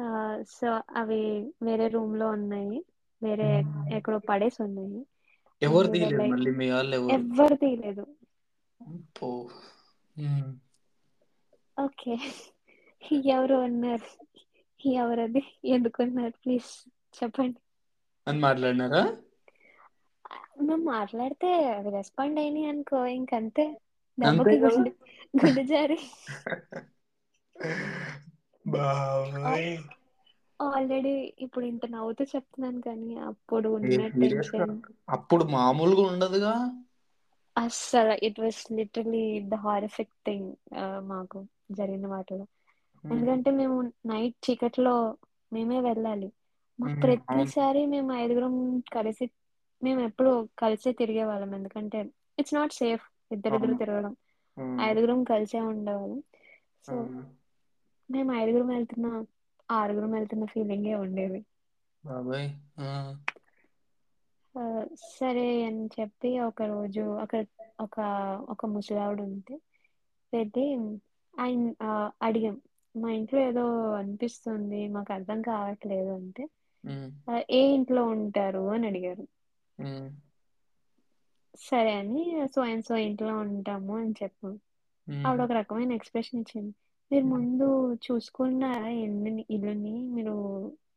[0.00, 2.84] ఆ సో అవి వేరే రూమ్లో ఉన్నాయి.
[3.22, 3.64] వేరే.
[3.92, 5.06] ఎక్కడో పడేసి ఉన్నాయి.
[5.62, 7.22] ఎవరు తీయలేదు మళ్ళీ మీ వాళ్ళు ఎవరు?
[7.32, 8.04] ఎవ్వరు తీయలేదు.
[9.12, 9.28] పో
[11.76, 12.14] ఓకే.
[13.30, 14.08] ఎవరు ఉన్నారు
[14.96, 15.42] ఎవరది?
[15.68, 16.34] ఎందుకున్నారు?
[16.38, 16.70] ప్లీజ్
[17.14, 17.60] చెప్పండి.
[18.26, 19.02] అని మాట్లాడినారా?
[20.60, 21.50] మేము మాట్లాడితే
[21.90, 23.64] రెస్పాండ్ అయినాయి అనుకో ఇంక అంతే
[24.26, 24.72] అంతే దెబ్బకి కదా?
[24.74, 24.92] గుండె
[25.34, 25.98] గుండె జారి.
[28.64, 29.70] బాబోయ్.
[30.60, 31.12] ఆల్రెడీ
[31.44, 32.98] ఇప్పుడు ఇంత నవ్వుతూ చెప్తున్నాను కానీ
[33.30, 34.74] అప్పుడు ఉన్న టెన్షన్
[35.14, 36.54] అప్పుడు మామూలుగా ఉండదుగా?
[37.56, 40.48] అస్సలు it was literally the horrific thing
[41.10, 41.38] మాకు
[41.72, 42.44] జరిగిన వాటిలో.
[43.04, 44.94] ఉమ్, ఎందుకంటే మేము నైట్ చీకట్లో
[45.52, 46.28] మేమే వెళ్ళాలి.
[46.78, 46.96] మాకు
[47.28, 48.54] అవును ప్రతిసారి మేము ఐదుగురం
[48.92, 49.26] కలిసి
[49.82, 51.98] మేము ఎప్పుడు కలిసే తిరిగే వాళ్ళం ఎందుకంటే
[52.38, 54.12] ఇట్స్ నాట్ సేఫ్ ఇద్దరిద్దరు తిరగడం.
[54.56, 56.20] ఉమ్, ఐదుగురం కలిసే ఉండేవాళ్ళం.
[56.84, 56.94] సో
[58.10, 59.10] మేము ఐదుగురం వెళ్తున్నా
[59.76, 61.40] ఆరుగురం వెళ్తున్న ఫీలింగే ఉండేది.
[62.04, 62.48] బాబోయ్!
[62.80, 62.90] ఆ.
[64.54, 64.62] ఆ
[65.10, 67.40] సరే అని చెప్పి ఒక రోజు అక్కడ
[67.78, 67.96] ఒక
[68.52, 69.54] ఒక ముసలావిడ ఉంటే
[70.32, 70.62] అయితే
[71.34, 72.56] ఆయన ఆ అడిగాం
[72.94, 73.64] మా ఇంట్లో ఏదో
[73.98, 74.46] అనిపిస్తుంది
[74.94, 76.44] మాకు అర్ధం కావట్లేదు అంటే
[77.54, 79.24] ఏ ఇంట్లో ఉంటారు అని అడిగారు.
[79.78, 80.08] ఉమ్,
[81.60, 84.54] సరే అని సో అండ్ సో ఇంట్లో ఉంటాము అని చెప్పాం.
[85.24, 86.72] ఆవిడ ఒక రకమైన ఎక్స్ప్రెషన్ ఇచ్చింది.
[87.10, 87.66] మీరు ముందు
[88.04, 90.34] చూసుకున్నారా ఇల్లుని ఇల్లుని మీరు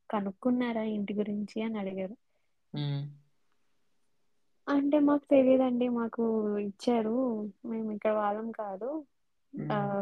[0.10, 2.16] కనుక్కున్నారా ఇంటి గురించి అని అడిగారు.
[4.68, 5.86] అంటే మాకు తెలియదండి.
[5.98, 6.24] మాకు
[6.66, 7.14] ఇచ్చారు.
[7.70, 8.90] మేము ఇక్కడ వాళ్ళం కాదు.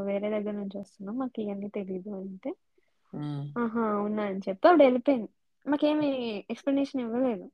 [0.08, 1.16] వేరే దగ్గర నుంచి వస్తున్నాం.
[1.22, 2.52] మాకు ఇవన్నీ తెలీదు అంటే.
[3.62, 5.30] ఆహా అవునా అని చెప్పి ఆవిడ వెళ్ళిపోయింది.
[5.66, 6.10] మాకేమి
[6.52, 7.46] ఎక్స్ప్లెనేషన్ ఇవ్వలేదు.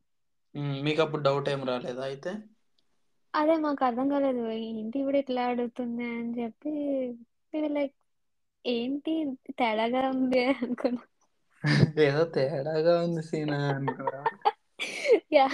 [0.85, 2.33] మీకు అప్పుడు డౌట్ ఏం రాలేదా అయితే?
[3.33, 4.41] అదే మాకు అర్థం కాలేదు.
[4.59, 6.71] ఏంటి ఈవిడ ఇట్లా అడుగుతుంది అని చెప్పి
[7.75, 7.95] లైక్
[8.65, 9.13] ఏంటి
[9.51, 11.03] తేడాగా ఉంది అనుకున్నా.
[12.05, 13.57] ఏదో తేడాగా ఉంది సీను
[15.33, 15.47] యా.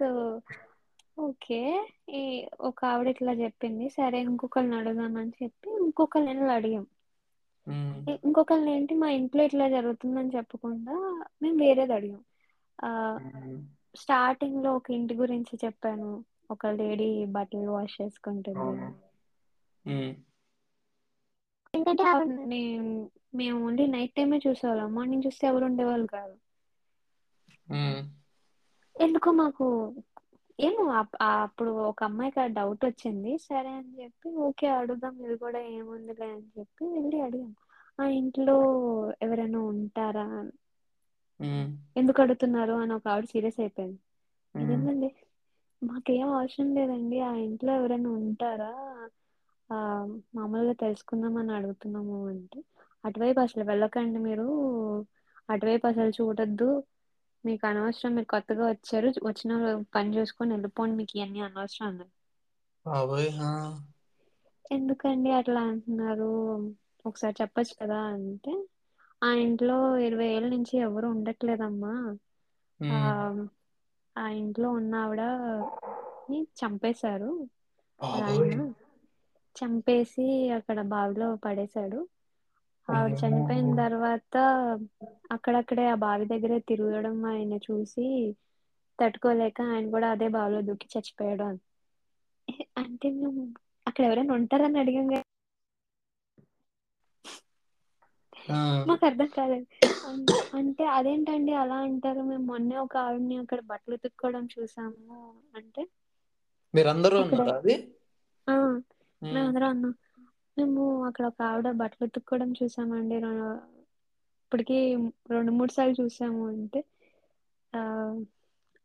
[0.00, 0.06] So
[1.18, 1.58] okay.
[2.10, 2.22] ఈ
[2.60, 3.88] ఒక ఆవిడ ఇట్లా చెప్పింది.
[3.90, 6.86] సరే ఇంకొకరిని అడుగుదాం అని చెప్పి ఇంకొకరిని అడిగాం.
[8.18, 10.94] ఇంకొకరిని ఏంటి మా ఇంట్లో ఇట్లా జరుగుతుందని చెప్పకుండా
[11.42, 12.22] మేము వేరేది అడిగాం.
[13.96, 16.10] స్టార్టింగ్లో ఒక ఇంటి గురించి చెప్పాను.
[16.50, 18.72] ఒక లేడీ బట్టలు వాష్ చేసుకుంటుంది.
[21.74, 22.04] ఏంటంటే
[23.34, 24.88] మేము ఓన్లీ నైట్ టైమే చూసేవాళ్ళం.
[24.94, 26.34] మార్నింగ్ చూస్తే ఎవరు ఉండేవాళ్ళు కాదు.
[28.96, 29.66] ఎందుకో మాకు
[30.58, 30.84] ఏమో
[31.26, 33.32] అప్పుడు ఒక అమ్మాయికి ఆ డౌట్ వచ్చింది.
[33.44, 37.52] సరే అని చెప్పి ఓకే అడుగుదాం ఇది కూడా ఏముందిలే అని చెప్పి వెళ్ళి అడిగాం.
[37.98, 38.56] ఆ ఇంట్లో
[39.22, 40.26] ఎవరైనా ఉంటారా?
[41.96, 42.74] ఎందుకు అడుగుతున్నారు?
[42.82, 43.98] అని ఒక ఆవిడ సీరియస్ అయిపోయింది.
[44.54, 45.08] అదేంటండి
[45.82, 47.18] మాకేం అవసరం లేదండి.
[47.22, 48.70] ఆ ఇంట్లో ఎవరైనా ఉంటారా?
[49.72, 49.76] ఆ
[50.36, 52.58] మామూలుగా తెలుసుకుందాం అని అడుగుతున్నాము అంటే
[53.04, 54.46] అటువైపు అసలు వెళ్ళకండి మీరు.
[55.48, 56.68] అటువైపు అసలు చూడొద్దు.
[57.44, 59.08] మీకు అనవసరం మీరు కొత్తగా వచ్చారు.
[59.28, 59.52] వచ్చిన
[59.94, 60.96] పని చూసుకొని వెళ్ళిపోండి.
[61.00, 62.12] మీకు ఇవన్నీ అనవసరం అన్నారు
[62.86, 63.52] బాబోయ్ ఆ,
[64.70, 66.28] ఎందుకండి అట్లా అంటున్నారు?
[67.04, 68.54] ఒకసారి చెప్పొచ్చు కదా అంటే
[69.22, 71.94] ఆ ఇంట్లో ఇరవై ఏళ్ళ నుంచి ఎవరు ఉండట్లేదమ్మా.
[72.80, 72.98] ఆ
[74.16, 75.22] ఆ ఇంట్లో ఉన్న ఆవిడ
[76.60, 77.30] చంపేశారు.
[78.00, 78.56] బాబోయ్
[79.56, 80.26] చంపేసి
[80.58, 82.00] అక్కడ బావిలో పడేసాడు.
[82.88, 84.34] ఆవిడ చనిపోయిన తర్వాత
[85.34, 88.06] అక్కడక్కడే ఆ బావి దగ్గరే తిరగడం ఆయన చూసి
[88.98, 91.60] తట్టుకోలేక ఆయన కూడా అదే బావిలో దూకి చచ్చిపోయాడు అని.
[92.82, 93.42] అంటే మేము
[93.86, 95.06] అక్కడ ఎవరైనా ఉంటారని అడిగాం
[98.48, 99.66] ఆ, మాకు అర్థం కాలేదు.
[100.58, 102.22] అంటే అదేంటండి అలా అంటారు?
[102.24, 105.18] మేము మొన్నే ఒక ఆవిడ్ని అక్కడ బట్టలు ఉతుక్కోవడం చూసాము
[105.54, 105.84] అంటే
[106.74, 107.74] మీరందరూ ఉన్నారా అది?
[109.30, 109.94] మేమందరం అన్నాం.
[110.56, 113.16] మేము అక్కడ ఒక ఆవిడ బట్టలు ఉతుక్కోవడం చూసామండి.
[114.42, 114.78] ఇప్పటికి
[115.30, 116.80] రెండు మూడు సార్లు చూసాము అంటే
[117.72, 117.82] ఆ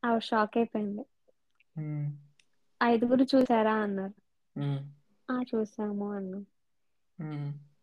[0.04, 1.04] ఆవిడ షాక్ అయిపోయింది.
[2.82, 4.16] ఐదుగురు చూసారా అన్నారు.
[5.30, 6.44] ఆ చూసాము అన్నాం.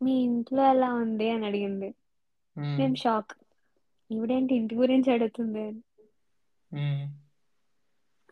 [0.00, 1.88] మీ ఇంట్లో ఎలా ఉంది అని అడిగింది.
[2.76, 2.96] మేము.
[3.02, 3.34] షాక్.
[4.10, 5.82] ఈవిడేంటి ఇంటి గురించి అడుగుతుంది అని.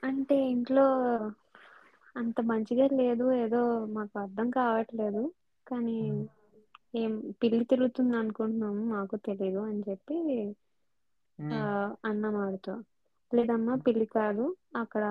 [0.02, 0.84] అంటే ఇంట్లో
[2.16, 3.24] అంత మంచిగా లేదు.
[3.42, 3.60] ఏదో
[3.96, 5.22] మాకు అర్థం కావట్లేదు.
[5.66, 5.96] కానీ
[6.94, 8.82] ఏం పిల్లి తిరుగుతుంది అనుకుంటున్నాము.
[8.92, 10.16] మాకు తెలీదు అని చెప్పి
[11.50, 11.58] ఆ
[12.08, 12.74] అన్నం ఆవిడతో
[13.32, 14.44] లేదమ్మా పిల్లి కాదు.
[14.82, 15.04] అక్కడ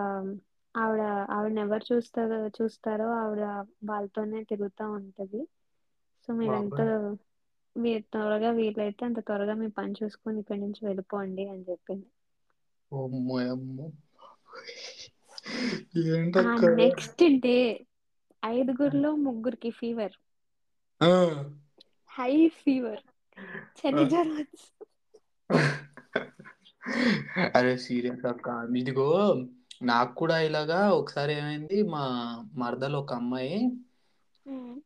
[0.75, 1.01] ఆవిడ
[1.35, 3.43] ఆవిడని ఎవరు చూస్తారు చూస్తారో ఆవిడ
[3.89, 5.41] వాళ్ళతోనే తిరుగుతా ఉంటది.
[6.23, 7.17] సో మీరెంత బాబోయ్.
[7.75, 12.09] మీరు త్వరగా వీలైతే అంత త్వరగా మీ పని చూసుకొని ఇక్కడి నుంచి వెళ్ళిపోండి అని చెప్పింది.
[16.75, 17.55] నెక్స్ట్ డే
[18.43, 20.15] ఐదుగురిలో ముగ్గురికి ఫీవర్.
[22.11, 23.03] High fever.
[23.77, 24.37] చలి జ్వరం
[27.55, 28.47] అరే సీరియస్ అక్క.
[28.77, 29.07] ఇదిగో
[29.83, 32.03] నాకు కూడా ఇలాగా ఒకసారి ఏమైంది మా
[32.55, 33.57] మరదలు ఒక అమ్మాయి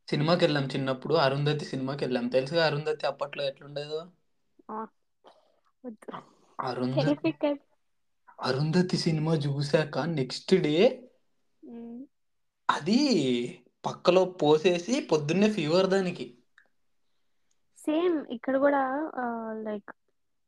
[0.10, 4.02] సినిమాకి వెళ్ళాం చిన్నప్పుడు అరుంధతి సినిమాకి వెళ్ళాం తెలుసుగా అరుంధతి అప్పట్లో ఎట్లుండేదో?
[6.60, 7.32] అరుంధతి
[8.40, 10.76] అరుంధతి సినిమా చూసాక నెక్స్ట్ డే
[12.70, 12.98] అది
[13.84, 16.26] పక్కలో పోసేసి పొద్దున్నే ఫీవర్ దానికి.
[17.78, 18.82] సేమ్ ఇక్కడ కూడా
[19.64, 19.92] లైక్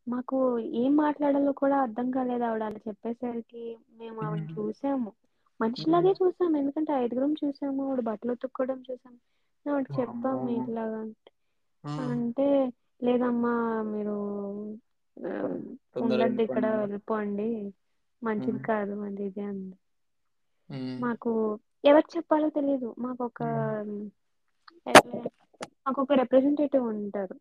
[0.07, 0.37] మాకు
[0.79, 2.63] ఏం మాట్లాడాలో కూడా అర్థం కాలేదు ఆవిడ.
[2.63, 3.63] అలా చెప్పేసరికి
[3.99, 5.11] మేము ఆవిడని ఉమ్, చూసాము.
[5.59, 7.81] మనిషిలాగే చూసాము ఎందుకంటే ఐదుగురం చూసాము.
[7.87, 9.19] ఆవిడ బట్టలు ఉతుక్కోవడం చూసాము
[9.91, 10.43] వామ్మో.
[10.43, 10.99] చెప్పాము ఇట్లాగా
[12.05, 12.47] అంటే
[13.05, 13.53] లేదమ్మా
[13.91, 14.15] మీరు
[16.03, 17.49] ఉండద్దు ఇక్కడ వెళ్ళిపోండి.
[18.21, 19.75] మంచిది కాదు అది ఇది అంది.
[21.03, 21.31] మాకు
[21.83, 22.87] ఎవరికి చెప్పాలో తెలీదు.
[23.05, 23.41] మాకు ఒక
[25.85, 27.35] మాకు ఒక రిప్రజెంటేటివ్ ఉంటారు.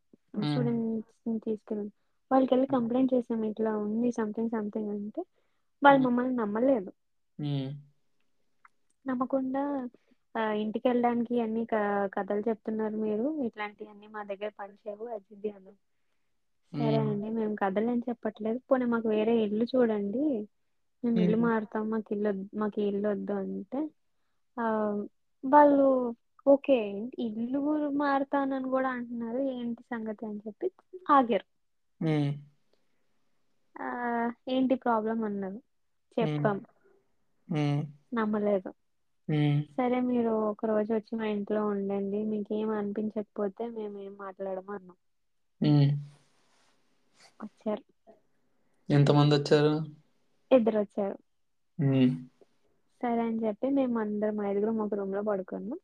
[0.47, 1.89] స్టూడెంట్స్ని తీసుకెళ్ళి
[2.31, 3.41] వాళ్ళకెళ్ళి కంప్లైంట్ చేసాం.
[3.51, 5.23] ఇట్లా ఉంది సంథింగ్ సంథింగ్ అంటే
[5.83, 6.91] వాళ్ళు మమ్మల్ని నమ్మలేదు.
[9.05, 9.63] నమ్మకుండా
[10.61, 11.63] ఇంటికి వెళ్ళడానికి అన్ని
[12.17, 13.27] కథలు చెప్తున్నారు మీరు.
[13.47, 15.79] ఇట్లాంటివన్నీ మా దగ్గర పనిచేయవు అది ఇది అన్నారు
[16.73, 18.59] సరే అండి మేము కథలు ఏం చెప్పట్లేదు.
[18.67, 20.25] పోనీ మాకు వేరే ఇల్లు చూడండి.
[21.03, 23.81] మేము ఇల్లు మారుతాం మాకు ఇల్లు మాకు ఇల్లు వద్దు అంటే
[24.57, 24.65] ఆ
[25.45, 25.87] వాళ్ళు
[26.47, 26.79] ఓకే
[27.27, 27.61] ఇల్లు
[28.01, 29.41] మారుతానని కూడా అంటున్నారు.
[29.55, 30.69] ఏంటి సంగతి అని చెప్పి
[31.13, 31.47] ఆగారు.
[32.01, 32.31] ఉమ్.
[33.77, 33.89] ఆ
[34.49, 35.59] ఏంటి ప్రాబ్లం అన్నారు.
[36.17, 36.59] చెప్పాం.
[38.13, 38.71] నమ్మలేదు.
[39.77, 42.21] సరే మీరు ఒక రోజు వచ్చి మా ఇంట్లో ఉండండి.
[42.31, 44.99] మీకేం అనిపించకపోతే మేము ఏం మాట్లాడము అన్నాం.
[45.61, 45.91] ఉమ్.
[47.41, 47.85] వచ్చారు.
[48.89, 49.75] ఎంత మంది వచ్చారు?
[50.51, 51.17] ఇద్దరు వచ్చారు
[51.79, 52.15] ఉమ్.
[53.01, 55.81] సరే అని చెప్పి మేము అందరం ఐదుగురం ఒక రూమ్లో పడుకున్నాం.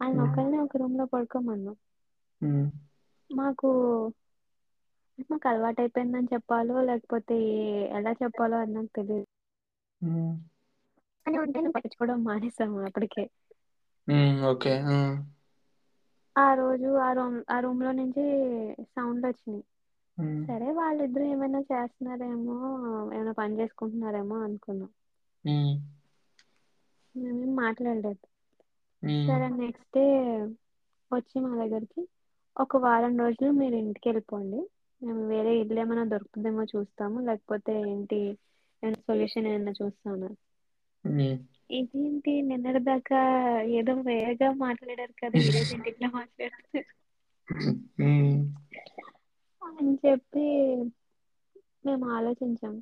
[0.00, 1.76] ఆయన ఉమ్, ఒకల్నే ఒక రూమ్లో పడుకోమన్నాం.
[2.40, 2.68] ఉమ్.
[3.30, 3.68] మాకు
[5.22, 7.38] మాకు అలవాటు అయిపోయిందని చెప్పాలో లేకపోతే
[7.96, 9.28] ఎలా చెప్పాలో అని నాకు తెలియదు
[10.00, 10.34] ఉమ్.
[11.26, 13.24] అని ఉంటే పట్టించుకోవడం మానేసాము అప్పటికే.
[14.08, 14.74] Um okay.
[14.88, 14.98] ఆ
[16.36, 18.24] ఆ రోజు ఆ రూమ్ ఆ రూమ్లో నుంచి
[18.90, 19.62] సౌండ్ వచ్చినాయి
[20.44, 22.56] సరే వాళ్ళిద్దరు ఏమైనా చేస్తున్నారేమో
[23.12, 24.90] ఏమైనా పని చేసుకుంటున్నారేమో అనుకున్నాం.
[25.44, 25.72] ఉమ్
[27.14, 28.24] మేమేం మాట్లాడలేదు.
[29.22, 30.04] సరే నెక్స్ట్ డే
[31.10, 32.02] వచ్చి మా దగ్గరికి
[32.56, 34.60] ఒక వారం రోజులు మీరు ఇంటికి వెళ్ళిపోండి.
[35.02, 37.18] మేము వేరే ఇల్లు ఏమైనా దొరుకుతుందేమో చూస్తాము.
[37.28, 38.20] లేకపోతే ఏంటి
[38.82, 40.28] నేను సొల్యూషన్ ఏదన్నా చూస్తాను
[41.04, 41.20] ఉమ్
[41.78, 43.20] ఇదేంటి నిన్నటి దాకా
[43.78, 46.90] ఏదో వేరేగా మాట్లాడారు కదా ఏంటి ఇట్లా మాట్లాడుతున్నారు.
[48.00, 48.40] ఉమ్
[49.74, 50.44] అని చెప్పి
[51.84, 52.74] మేము ఆలోచించాం.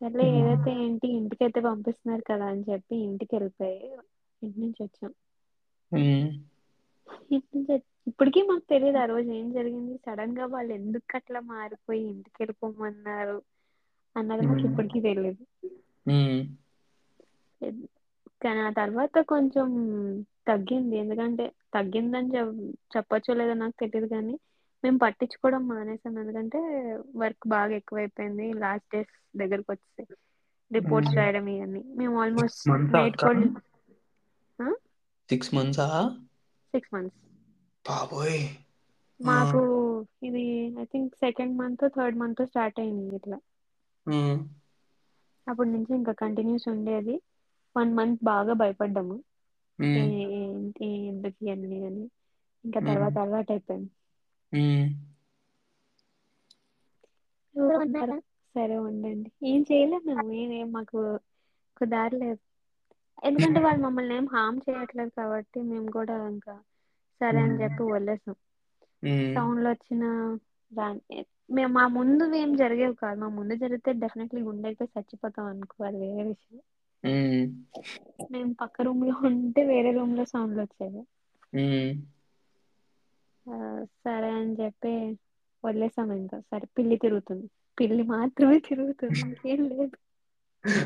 [0.00, 3.78] సర్లే ఏదైతే ఏంటి ఇంటికైతే పంపిస్తున్నారు కదా అని చెప్పి ఇంటికి వెళ్ళిపోయి
[4.42, 5.12] ఇంటి నుంచి వచ్చాం
[8.10, 9.94] ఇప్పటికీ మాకు తెలియదు ఆ రోజు ఏం జరిగింది.
[10.04, 13.38] సడన్గా వాళ్ళు ఎందుకు అట్లా మారిపోయి ఇంటికెళ్ళిపోమన్నారు
[14.16, 14.62] అన్నది మాకు.
[14.68, 15.42] ఇప్పటికీ తెలియదు.
[18.42, 19.68] కానీ ఆ తర్వాత కొంచెం
[20.46, 20.94] తగ్గింది.
[21.02, 21.44] ఎందుకంటే
[21.74, 22.30] తగ్గిందని
[22.94, 24.34] చెప్పచ్చో లేదో నాకు తెలియదు కానీ
[24.84, 26.14] మేము పట్టించుకోవడం మానేసాం.
[26.22, 26.60] ఎందుకంటే
[27.22, 28.46] వర్క్ బాగా ఎక్కువైపోయింది.
[28.62, 30.08] లాస్ట్ డేస్ దగ్గరకు వచ్చేసాయి
[30.70, 31.14] రిపోర్ట్స్.
[31.18, 31.82] రాయడం ఇవన్నీ.
[31.96, 32.60] మేము ఆల్మోస్ట్?
[32.94, 33.48] నేర్చుకోండి
[35.28, 35.86] సిక్స్ మంత్సా
[36.74, 37.18] సిక్స్ మంత్స్
[37.84, 38.42] బాబోయ్!
[39.20, 39.58] మాకు
[40.22, 40.42] ఇది
[40.76, 43.38] I think second month third month start అయింది ఇట్లా.
[45.46, 47.14] అప్పటి నుంచి ఇంకా కంటిన్యూస్ ఉండేది.
[47.76, 49.16] వన్ మంత్ బాగా భయపడ్డాము.
[49.96, 52.04] ఏంటి ఎందుకు ఇవన్నీ అని.
[52.64, 52.80] ఇంకా.
[52.88, 53.90] తర్వాత అలవాటు అయిపోయింది.
[54.52, 54.86] హ్మ్.
[58.54, 60.98] సరే ఉండండి ఏం చేయలేము మేము ఏ మాకు
[61.76, 62.40] ఒక దారి లేదు
[63.22, 66.54] ఎందుకంటే వాళ్ళు మమ్మల్ని ఏం హార్మ్ చేయట్లేదు కాబట్టి మేము కూడా ఇంకా
[67.20, 67.62] సరే అని హ్మ్.
[67.62, 68.36] చెప్పి వదిలేసాం
[69.02, 69.32] హ్మ్.
[69.32, 70.04] సౌండ్లు వచ్చిన
[70.72, 71.18] దాన్ని
[71.50, 76.24] మేము మా ముందు ఏం జరిగేవి కాదు మా ముందు జరిగితే డెఫినెట్లీ గుండె అయిపోయి చచ్చిపోతాం అనుకోవాలి వేరే
[76.30, 76.60] విషయం
[77.04, 77.46] హ్మ్
[78.32, 81.02] మేము పక్క రూమ్లో ఉంటే వేరే రూమ్లో సౌండ్లు వచ్చేవి
[81.52, 81.92] హ్మ్
[83.48, 83.56] ఆ
[83.98, 84.92] సరే అని చెప్పి
[85.64, 86.38] వదిలేసాం ఇంకా.
[86.50, 87.46] సరే పిల్లి తిరుగుతుంది.
[87.78, 89.18] పిల్లి మాత్రమే తిరుగుతుంది.
[89.24, 89.96] ఇంకేం లేదు.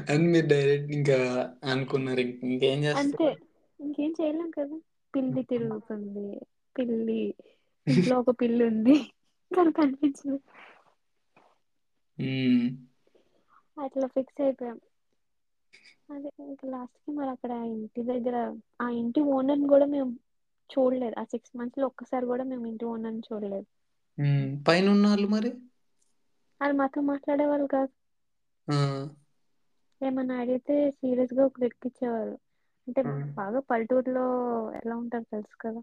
[0.09, 1.19] అని మీరు డైరెక్ట్ ఇంకా
[1.71, 2.25] అనుకున్నారు.
[2.47, 3.27] ఇంకేం అంతే.
[3.29, 3.37] చేస్తారు
[3.81, 4.77] ఇంకేం చెయలేం కదా.
[5.15, 6.27] పిల్లి తిరుగుతుంది.
[6.77, 7.21] పిల్లి
[7.87, 8.97] ఇంట్లో ఒక పిల్లి ఉంది.
[9.51, 10.37] తనకు కనిపించదు.
[13.77, 14.79] అట్లా ఫిక్స్ అయిపోయాం.
[16.09, 18.37] అదే ఇంకా లాస్ట్కి మరి అక్కడ ఇంటి దగ్గర
[18.81, 20.11] ఆ ఇంటి ఓనర్ కూడా మేము
[20.73, 21.15] చూడలేదు.
[21.17, 23.67] ఆ సిక్స్ మంత్స్లో ఒక్కసారి కూడా మేము ఇంటి ఓనర్ని చూడలేదు
[24.19, 25.51] హ్మ్ పైనున్నోళ్ళు మరి?
[26.61, 27.91] వాళ్ళు మాతో మాట్లాడే వాళ్ళు కాదు
[30.01, 32.35] ఏమన్నా అడిగితే సీరియస్గా ఒక లుక్ ఇచ్చేవారు
[32.87, 33.01] అంటే!
[33.37, 34.25] బాగా పల్లెటూరులో
[34.81, 35.81] ఎలా ఉంటారో తెలుసు కదా.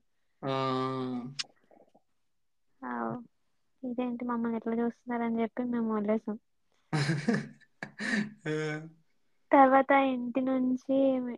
[3.83, 6.37] ఇదేంటి మమ్మల్ని ఎట్లా చూస్తున్నారని చెప్పి మేము వదిలేసాం.
[9.51, 10.95] తర్వాత ఇంటి నుంచి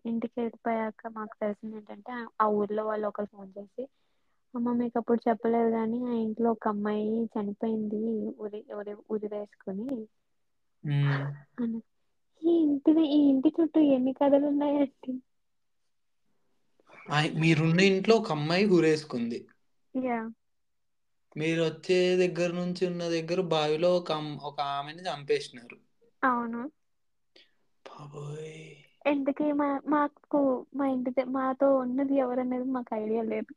[0.09, 3.83] ఇంటికి వెళ్ళిపోయాక మాకు తెలిసింది ఏంటంటే ఆ ఊర్లో వాళ్ళు ఒకరు ఫోన్ చేసి
[4.53, 8.01] అమ్మ మీకు అప్పుడు చెప్పలేదు గాని ఆ ఇంట్లో ఒక అమ్మాయి చనిపోయింది
[8.39, 9.87] ఉరి ఉరి ఉరి వేసుకుని
[10.83, 11.25] హ్మ్
[11.61, 11.79] అని
[12.41, 15.13] ఈ ఇంటిది ఈ ఇంటి చుట్టూ ఎన్ని కథలు ఉన్నాయండి?
[17.37, 19.39] మీరున్న ఇంట్లో ఒక అమ్మాయి ఉరేసుకుంది.
[19.95, 20.19] యా.
[21.35, 24.19] మీరు వచ్చే దగ్గర నుంచి ఉన్న దగ్గర బావిలో ఒక
[24.49, 25.77] ఒక ఆమెని చంపేసినారు.
[26.23, 26.61] అవును.
[27.85, 28.59] బాబోయ్.
[29.05, 30.41] ఎందుకే మా మాకు
[30.75, 33.51] మా ఇంటి మాతో ఉన్నది ఎవరనేది మాకు ఐడియా లేదు.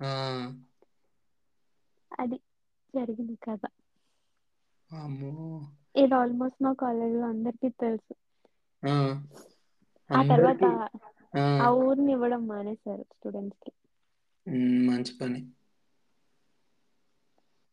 [0.00, 0.06] ఆ.
[2.12, 2.38] అది
[2.94, 3.62] జరిగింది కథ.
[5.94, 8.12] ఇది ఆల్మోస్ట్ మా కాలేజ్లో అందరికి తెలుసు.
[8.82, 8.92] ఆ.
[10.28, 10.64] తర్వాత
[11.34, 11.44] ఆ.
[11.80, 13.72] ఊరిని ఇవ్వడం మానేశారు స్టూడెంట్స్కి
[14.86, 15.40] మంచి పని.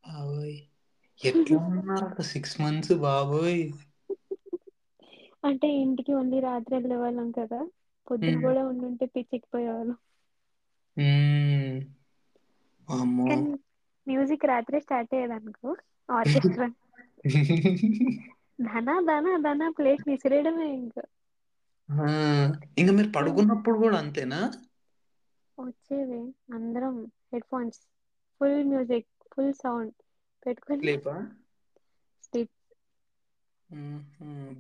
[0.03, 0.57] బాబోయ్.
[1.19, 2.09] ఎట్లా ఉన్నారు?
[2.31, 3.61] సిక్స్ మంత్స్ బాబోయ్.
[5.49, 7.59] అంటే ఇంటికి ఓన్లీ రాత్రి వెళ్ళే వాళ్ళం కదా.
[8.07, 8.37] పొద్దున.
[8.45, 9.97] కూడా ఉండుంటే పిచ్చెక్కిపోయేవాళ్ళం.
[12.87, 13.51] వామ్మో కానీ
[14.07, 15.69] మ్యూజిక్ రాత్రే స్టార్ట్ అయ్యేదనుకో
[16.09, 16.67] ఆర్కెస్ట్రా.
[18.59, 21.03] ధనా ధనా ధనా ప్లేట్ విసిరేయడమే ఇంకా.
[21.89, 22.05] ఆ
[22.77, 24.41] ఇంక మీరు పడుకున్నప్పుడు కూడా అంతేనా?
[25.57, 26.19] వచ్చేవి
[26.53, 26.95] అందరం
[27.45, 27.79] headphones
[28.41, 29.95] full music full sound
[30.45, 31.15] పెట్టుకొని స్లీపా?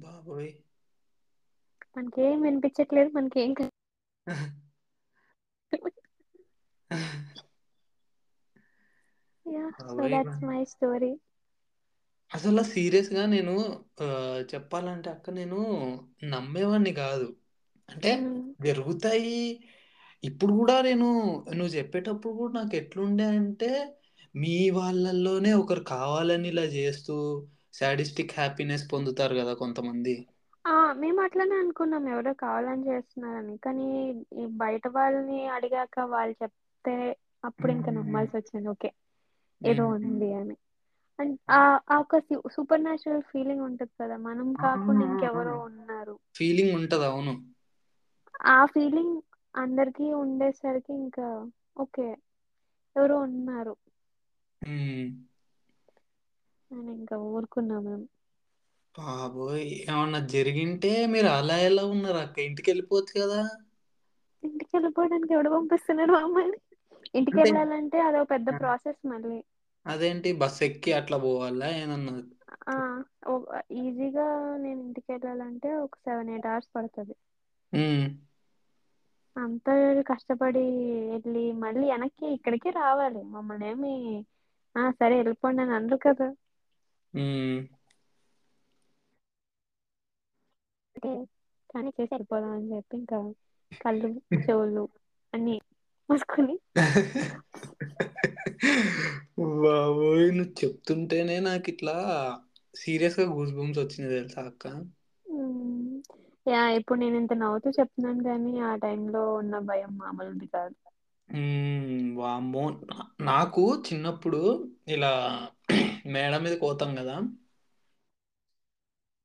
[0.01, 0.51] బాబోయ్.
[1.97, 3.51] మనకి ఏం వినిపించట్లేదు మనకి ఏం
[9.89, 10.03] సో!
[10.11, 11.11] That's my story.
[12.31, 13.53] అసలు సీరియస్గా నేను
[14.51, 15.59] చెప్పాలంటే అక్క నేను
[16.31, 17.27] నమ్మేవాడిని కాదు.
[17.89, 18.11] అంటే
[18.59, 19.37] జరుగుతాయి.
[20.23, 21.07] ఇప్పుడు కూడా నేను
[21.53, 23.69] నువ్వు చెప్పేటప్పుడు కూడా నాకు ఎట్లుండే అంటే
[24.35, 27.15] మీ వాళ్ళల్లోనే ఒకరు కావాలని ఇలా చేస్తూ
[27.73, 30.15] శాడిస్టిక్ హ్యాపీనెస్ పొందుతారు కదా కొంతమంది.
[30.67, 33.85] ఆ మేము అట్లనే అనుకున్నాం ఎవరో కావాలని చేస్తున్నారని కానీ
[34.35, 36.95] ఈ బయట వాళ్ళని అడిగాక వాళ్ళు చెప్తే
[37.43, 37.91] అప్పుడు ఇంకా.
[37.97, 38.89] నమ్మాల్సి వచ్చింది ఓకే
[39.61, 39.83] ఏదో.
[39.93, 40.55] ఉంది అని
[41.19, 41.59] అండ్ ఆ
[41.97, 42.19] ఒక
[42.55, 44.47] సూపర్ న్యాచురల్ ఫీలింగ్ ఉంటది కదా మనం!
[44.61, 45.07] కాకుండా!
[45.07, 47.05] ఇంకెవరో ఉన్నారు ఫీలింగ్ ఉంటది.
[47.09, 47.33] అవును.
[48.49, 49.15] ఆ ఫీలింగ్
[49.55, 51.27] అందరికి ఉండేసరికి ఇంకా
[51.77, 52.07] ఓకే
[52.95, 53.75] ఎవరో ఉన్నారు
[54.61, 55.05] హ్మ్
[56.71, 58.05] అని ఇంకా ఊరుకున్నాం మేము
[58.97, 59.63] బాబోయ్!
[59.85, 62.37] ఏమన్నా జరిగింటే మీరు అలా ఎలా ఉన్నారు అక్క?
[62.47, 63.41] ఇంటికి వెళ్ళిపోవచ్చు కదా?
[64.43, 66.59] ఇంటికి వెళ్ళిపోవడానికి ఎవడు పంపిస్తున్నాడు మమ్మల్ని
[67.13, 68.57] ఇంటికి అంటే వెళ్ళాలంటే అదో పెద్ద ఆ!
[68.59, 69.39] ప్రాసెస్ మళ్ళీ.
[69.85, 70.29] అదేంటి?
[70.41, 71.69] బస్ ఎక్కి అట్లా పోవాలా?
[71.79, 72.13] ఏమన్నా
[72.67, 72.75] ఆ
[73.79, 74.25] ఈజీగా
[74.63, 77.15] నేను ఇంటికి వెళ్ళాలంటే ఒక సెవెన్ ఎయిట్ అవర్స్ పడుతది.
[77.73, 78.05] హ్మ్.
[79.35, 79.73] అంతా
[80.09, 80.63] కష్టపడి
[81.11, 83.21] వెళ్ళి మళ్ళీ వెనక్కి ఇక్కడికి రావాలి.
[83.33, 83.93] మమ్మల్ని ఏమి
[84.75, 86.27] ఆ సరే వెళ్ళిపోండి అని అనరు కదా.
[87.13, 87.59] హ్మ్.
[91.69, 93.19] కానీ చేసి వెళ్ళిపోదాం అని చెప్పి ఇంకా
[93.81, 94.09] కళ్ళు
[94.43, 94.85] చెవులు
[95.33, 95.55] అన్ని
[96.09, 96.55] మూసుకొని.
[99.57, 101.95] బాబోయ్ నువ్వు చెప్తుంటేనే నాకు ఇట్లా
[102.75, 104.63] సీరియస్గా గూస్ బంప్స్ వచ్చినాయి తెలుసా అక్క.
[106.45, 110.75] యా ఇప్పుడు నేను ఇంత నవ్వుతూ చెప్తున్నాను కానీ ఆ టైంలో ఉన్న భయం మామూలుది కాదు.
[112.17, 112.63] వామ్మో
[113.27, 114.41] నాకు చిన్నప్పుడు
[114.89, 115.13] ఇలా
[116.13, 117.15] మేడ మీద పోతాం కదా.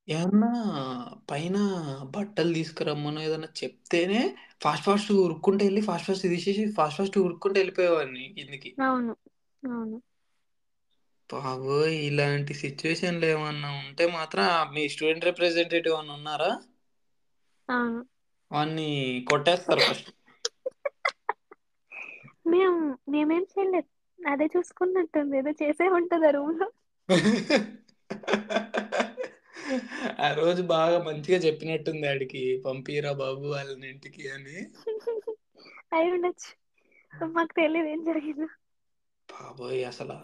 [0.08, 0.48] ఏమన్నా
[1.28, 1.56] పైన
[2.14, 4.18] బట్టలు తీసుకురమ్మనో ఏదన్నా చెప్తేనే
[4.62, 8.68] ఫాస్ట్ ఫాస్ట్ ఉరుక్కుంటూ వెళ్ళి ఫాస్ట్ ఫాస్ట్ తీసేసి ఫాస్ట్ ఫాస్ట్ ఉరుక్కుంటూ వెళ్ళిపోయేవాడిని కిందికి.
[8.82, 9.12] అవును.
[9.62, 9.96] అవును.
[11.30, 11.94] బాబోయ్!
[12.04, 16.50] ఇలాంటి సిచ్యువేషన్లు ఏమన్నా ఉంటే మాత్రం ఆ మీ స్టూడెంట్ రిప్రజెంటేటివ్ అని ఉన్నారా?
[17.68, 18.00] అవును.
[18.50, 18.86] వాడిని
[19.28, 20.08] కొట్టేస్తారు ఫస్ట్.
[22.46, 22.78] మేము
[23.12, 23.88] మేమేం చేయలేదు.
[24.18, 25.36] అదే చూసుకున్నట్టుంది.
[25.40, 26.66] ఏదో చేసే ఉంటుంది ఆ రూమ్లో
[30.20, 34.58] ఆ రోజు బాగా మంచిగా చెప్పినట్టుంది ఆడికి పంపిరా బాబు వాళ్ళని ఇంటికి అని.
[35.92, 36.50] అయి ఉండొచ్చు.
[37.32, 38.48] మాకు తెలియదు ఏం జరిగిందో.
[39.28, 40.18] బాబోయ్ అసలు.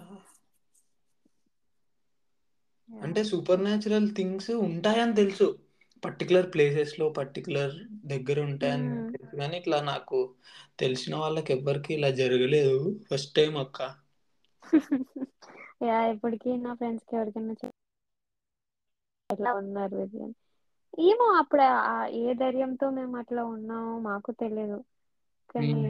[2.88, 5.46] అంటే సూపర్ న్యాచురల్ థింగ్స్ ఉంటాయని తెలుసు.
[6.03, 7.74] పర్టికులర్ ప్లేసెస్లో పర్టికులర్
[8.12, 8.88] దగ్గర ఉంటాయని.
[9.09, 10.20] తెలుసు కానీ ఇట్లా నాకు
[10.79, 12.79] తెలిసిన వాళ్ళకి ఎవ్వరికి ఇలా జరగలేదు.
[13.07, 13.81] ఫస్ట్ టైం అక్క.
[15.83, 17.55] యా ఇప్పటికీ నా ఫ్రెండ్స్కి ఎవరికైనా
[19.31, 20.01] ఎట్లా ఉన్నారు
[21.05, 21.64] ఏమో అప్పుడు
[22.19, 24.79] ఏ ధైర్యంతో మేము అట్లా ఉన్నామో మాకు తెలియదు
[25.51, 25.83] కానీ.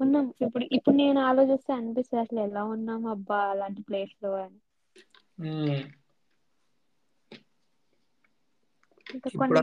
[0.00, 0.26] ఉన్నాం.
[0.44, 4.58] ఇప్పుడు ఇప్పుడు నేను ఆలోచిస్తే అనిపిస్తుంది అసలు ఎలా ఉన్నాం అబ్బా అలాంటి ప్లేస్లో అని.
[9.06, 9.62] ఇంకా కొన్ని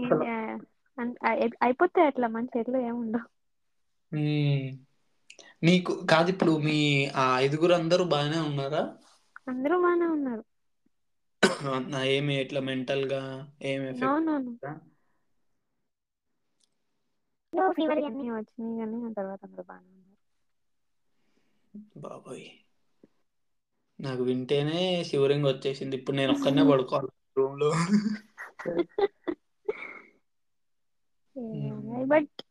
[1.62, 3.28] అయిపోతాయి అట్లా మన చేతిలో ఏముండవు.
[5.63, 6.78] నీకు కాదు ఇప్పుడు మీ
[7.17, 8.84] ఆ ఐదుగురు అందరూ బాగానే ఉన్నారా?
[9.50, 10.43] అందరూ బాగానే ఉన్నారు.
[11.89, 13.21] నా ఏమి ఇట్లా మెంటల్గా
[13.65, 14.53] ఏమి ఎఫెక్ట్ అవునవును
[17.75, 18.01] ఫీవర్
[18.38, 20.15] వచ్చినాయి కానీ ఆ తర్వాత అందరూ బాగానే ఉన్నారు.
[21.99, 22.47] బాబోయ్.
[23.99, 24.79] నాకు వింటేనే
[25.10, 25.95] శివరింగ్ వచ్చేసింది.
[25.99, 27.71] ఇప్పుడు నేను ఒక్కనే పడుకోవాలి రూమ్లో.
[32.10, 32.41] బట్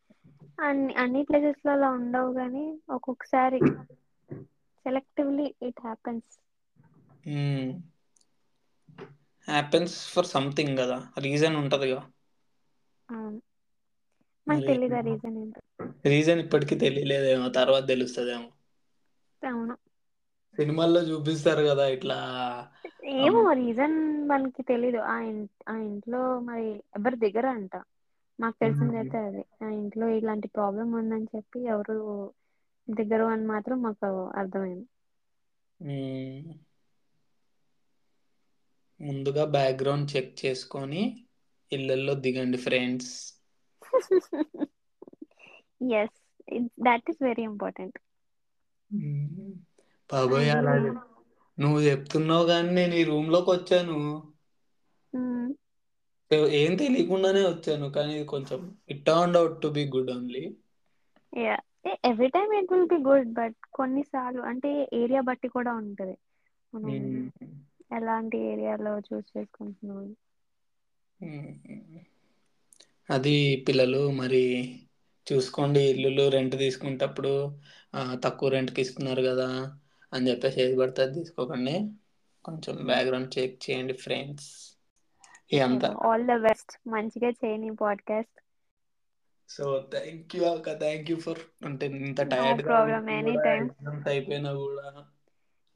[0.59, 3.61] అన్ని అన్ని ప్లేసెస్లో అలా ఉండవు కానీ ఒక్కొక్కసారి
[4.85, 6.31] selectively it happens
[9.47, 11.99] happens for something కదా రీజన్ ఉంటదిగా
[13.09, 13.39] అవును.
[14.47, 15.61] మనకు తెలీదు ఆ రీజన్ ఏంటో?
[16.05, 18.47] రీజన్ ఇప్పటికీ తెలియలేదేమో తర్వాత తెలుస్తుందేమో.
[19.41, 19.75] అవును.
[20.57, 22.19] సినిమాల్లో చూపిస్తారు కదా ఇట్లా.
[23.17, 23.95] ఏమో రీజన్
[24.27, 24.99] మనకి తెలీదు.
[25.07, 27.73] ఆ ఇన్ ఆ ఇంట్లో మరి ఎవరు దిగరు అంట.
[28.39, 29.43] మాకు తెలిసింది అయితే అది.
[29.61, 31.97] ఆ ఇంట్లో ఇలాంటి ప్రాబ్లం ఉందని చెప్పి ఎవరు
[32.87, 34.87] దిగరు అని మాత్రం మాకు అర్థమైంది.
[35.79, 36.53] మ్మ్.
[38.99, 41.03] ముందుగా బ్యాక్గ్రౌండ్ చెక్ చేసుకొని
[41.71, 43.13] ఇళ్ళల్లో దిగండి friends
[45.95, 46.17] yes
[46.85, 47.97] that is very important
[50.09, 50.73] బాబోయ్ అలా
[51.57, 53.97] నువ్వు చెప్తున్నావు కానీ నేను ఈ రూమ్లోకి వచ్చాను
[56.57, 60.43] ఏం తెలియకుండానే వచ్చాను కానీ ఇది కొంచెం it turn out to be good only
[61.33, 61.55] yeah
[62.03, 66.15] every time it will be good but కొన్నిసార్లు అంటే ఏరియా బట్టి కూడా ఉంటది.
[67.91, 70.05] ఎలాంటి ఏరియాలో చూస్ చేసుకుంటున్నాం
[73.09, 73.33] అది
[73.67, 74.41] పిల్లలు మరి
[75.27, 77.31] చూసుకోండి ఇల్లులు రెంట్ తీసుకునేటప్పుడు
[77.95, 79.49] ఆ తక్కువ రెంట్కి ఇస్తున్నారు కదా
[80.11, 81.75] అని చెప్పేసి ఏది పడితే అది తీసుకోకండి.
[82.45, 84.49] కొంచెం బ్యాక్గ్రౌండ్ చెక్ చేయండి ఫ్రెండ్స్.
[86.03, 88.37] ఆల్ ద బెస్ట్ మంచిగా చేయని పాడ్కాస్ట్.
[89.49, 90.69] సో థ్యాంక్ యూ అక్క.
[90.79, 92.77] థ్యాంక్ యూ ఫర్ అంటే ఇంత టైర్డ్గా
[94.09, 94.87] అయిపోయినా కూడా.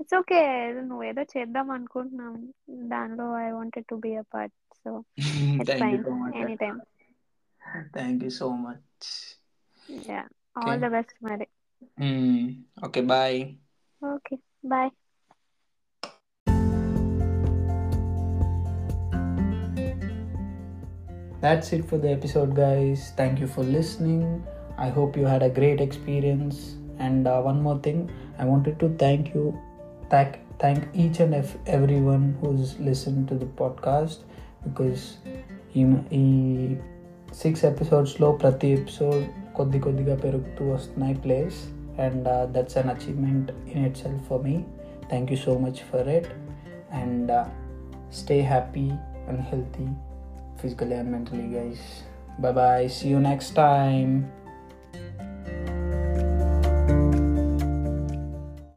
[0.01, 0.41] ఇట్స్ ఓకే
[0.89, 2.35] నువ్వు ఏదో చేద్దాం అనుకుంటున్నాం
[2.93, 4.91] దానిలో I wanted to be a part so
[5.59, 6.81] it's thank you fine so much any అక్క time
[7.99, 9.09] thank you so much
[10.11, 10.23] yeah
[10.57, 11.49] okay all the best మరి
[12.89, 13.41] okay bye
[14.03, 14.93] okay bye
[21.41, 23.13] That's it for the episode, guys.
[23.13, 24.21] Thank you for listening.
[24.79, 26.59] I hope you had a great experience.
[26.99, 27.99] And uh, one more thing,
[28.39, 29.59] I wanted to thank you,
[30.11, 30.33] thank
[30.63, 34.19] thank each and ev- everyone who's listened to the podcast
[34.67, 35.05] because
[35.77, 35.83] ఈ
[36.13, 36.25] ఈ
[37.35, 39.25] six ఎపిసోడ్స్లో ప్రతి episode
[39.55, 41.59] కొద్ది కొద్దిగా పెరుగుతూ వస్తున్నాయి place
[42.01, 44.57] and that's an achievement in itself for me
[45.09, 46.31] thank you so much for it
[46.93, 47.33] and
[48.15, 48.89] stay happy
[49.29, 49.89] and healthy
[50.59, 51.81] physically and mentally, guys.
[52.39, 52.87] Bye bye.
[52.89, 54.13] See you next time.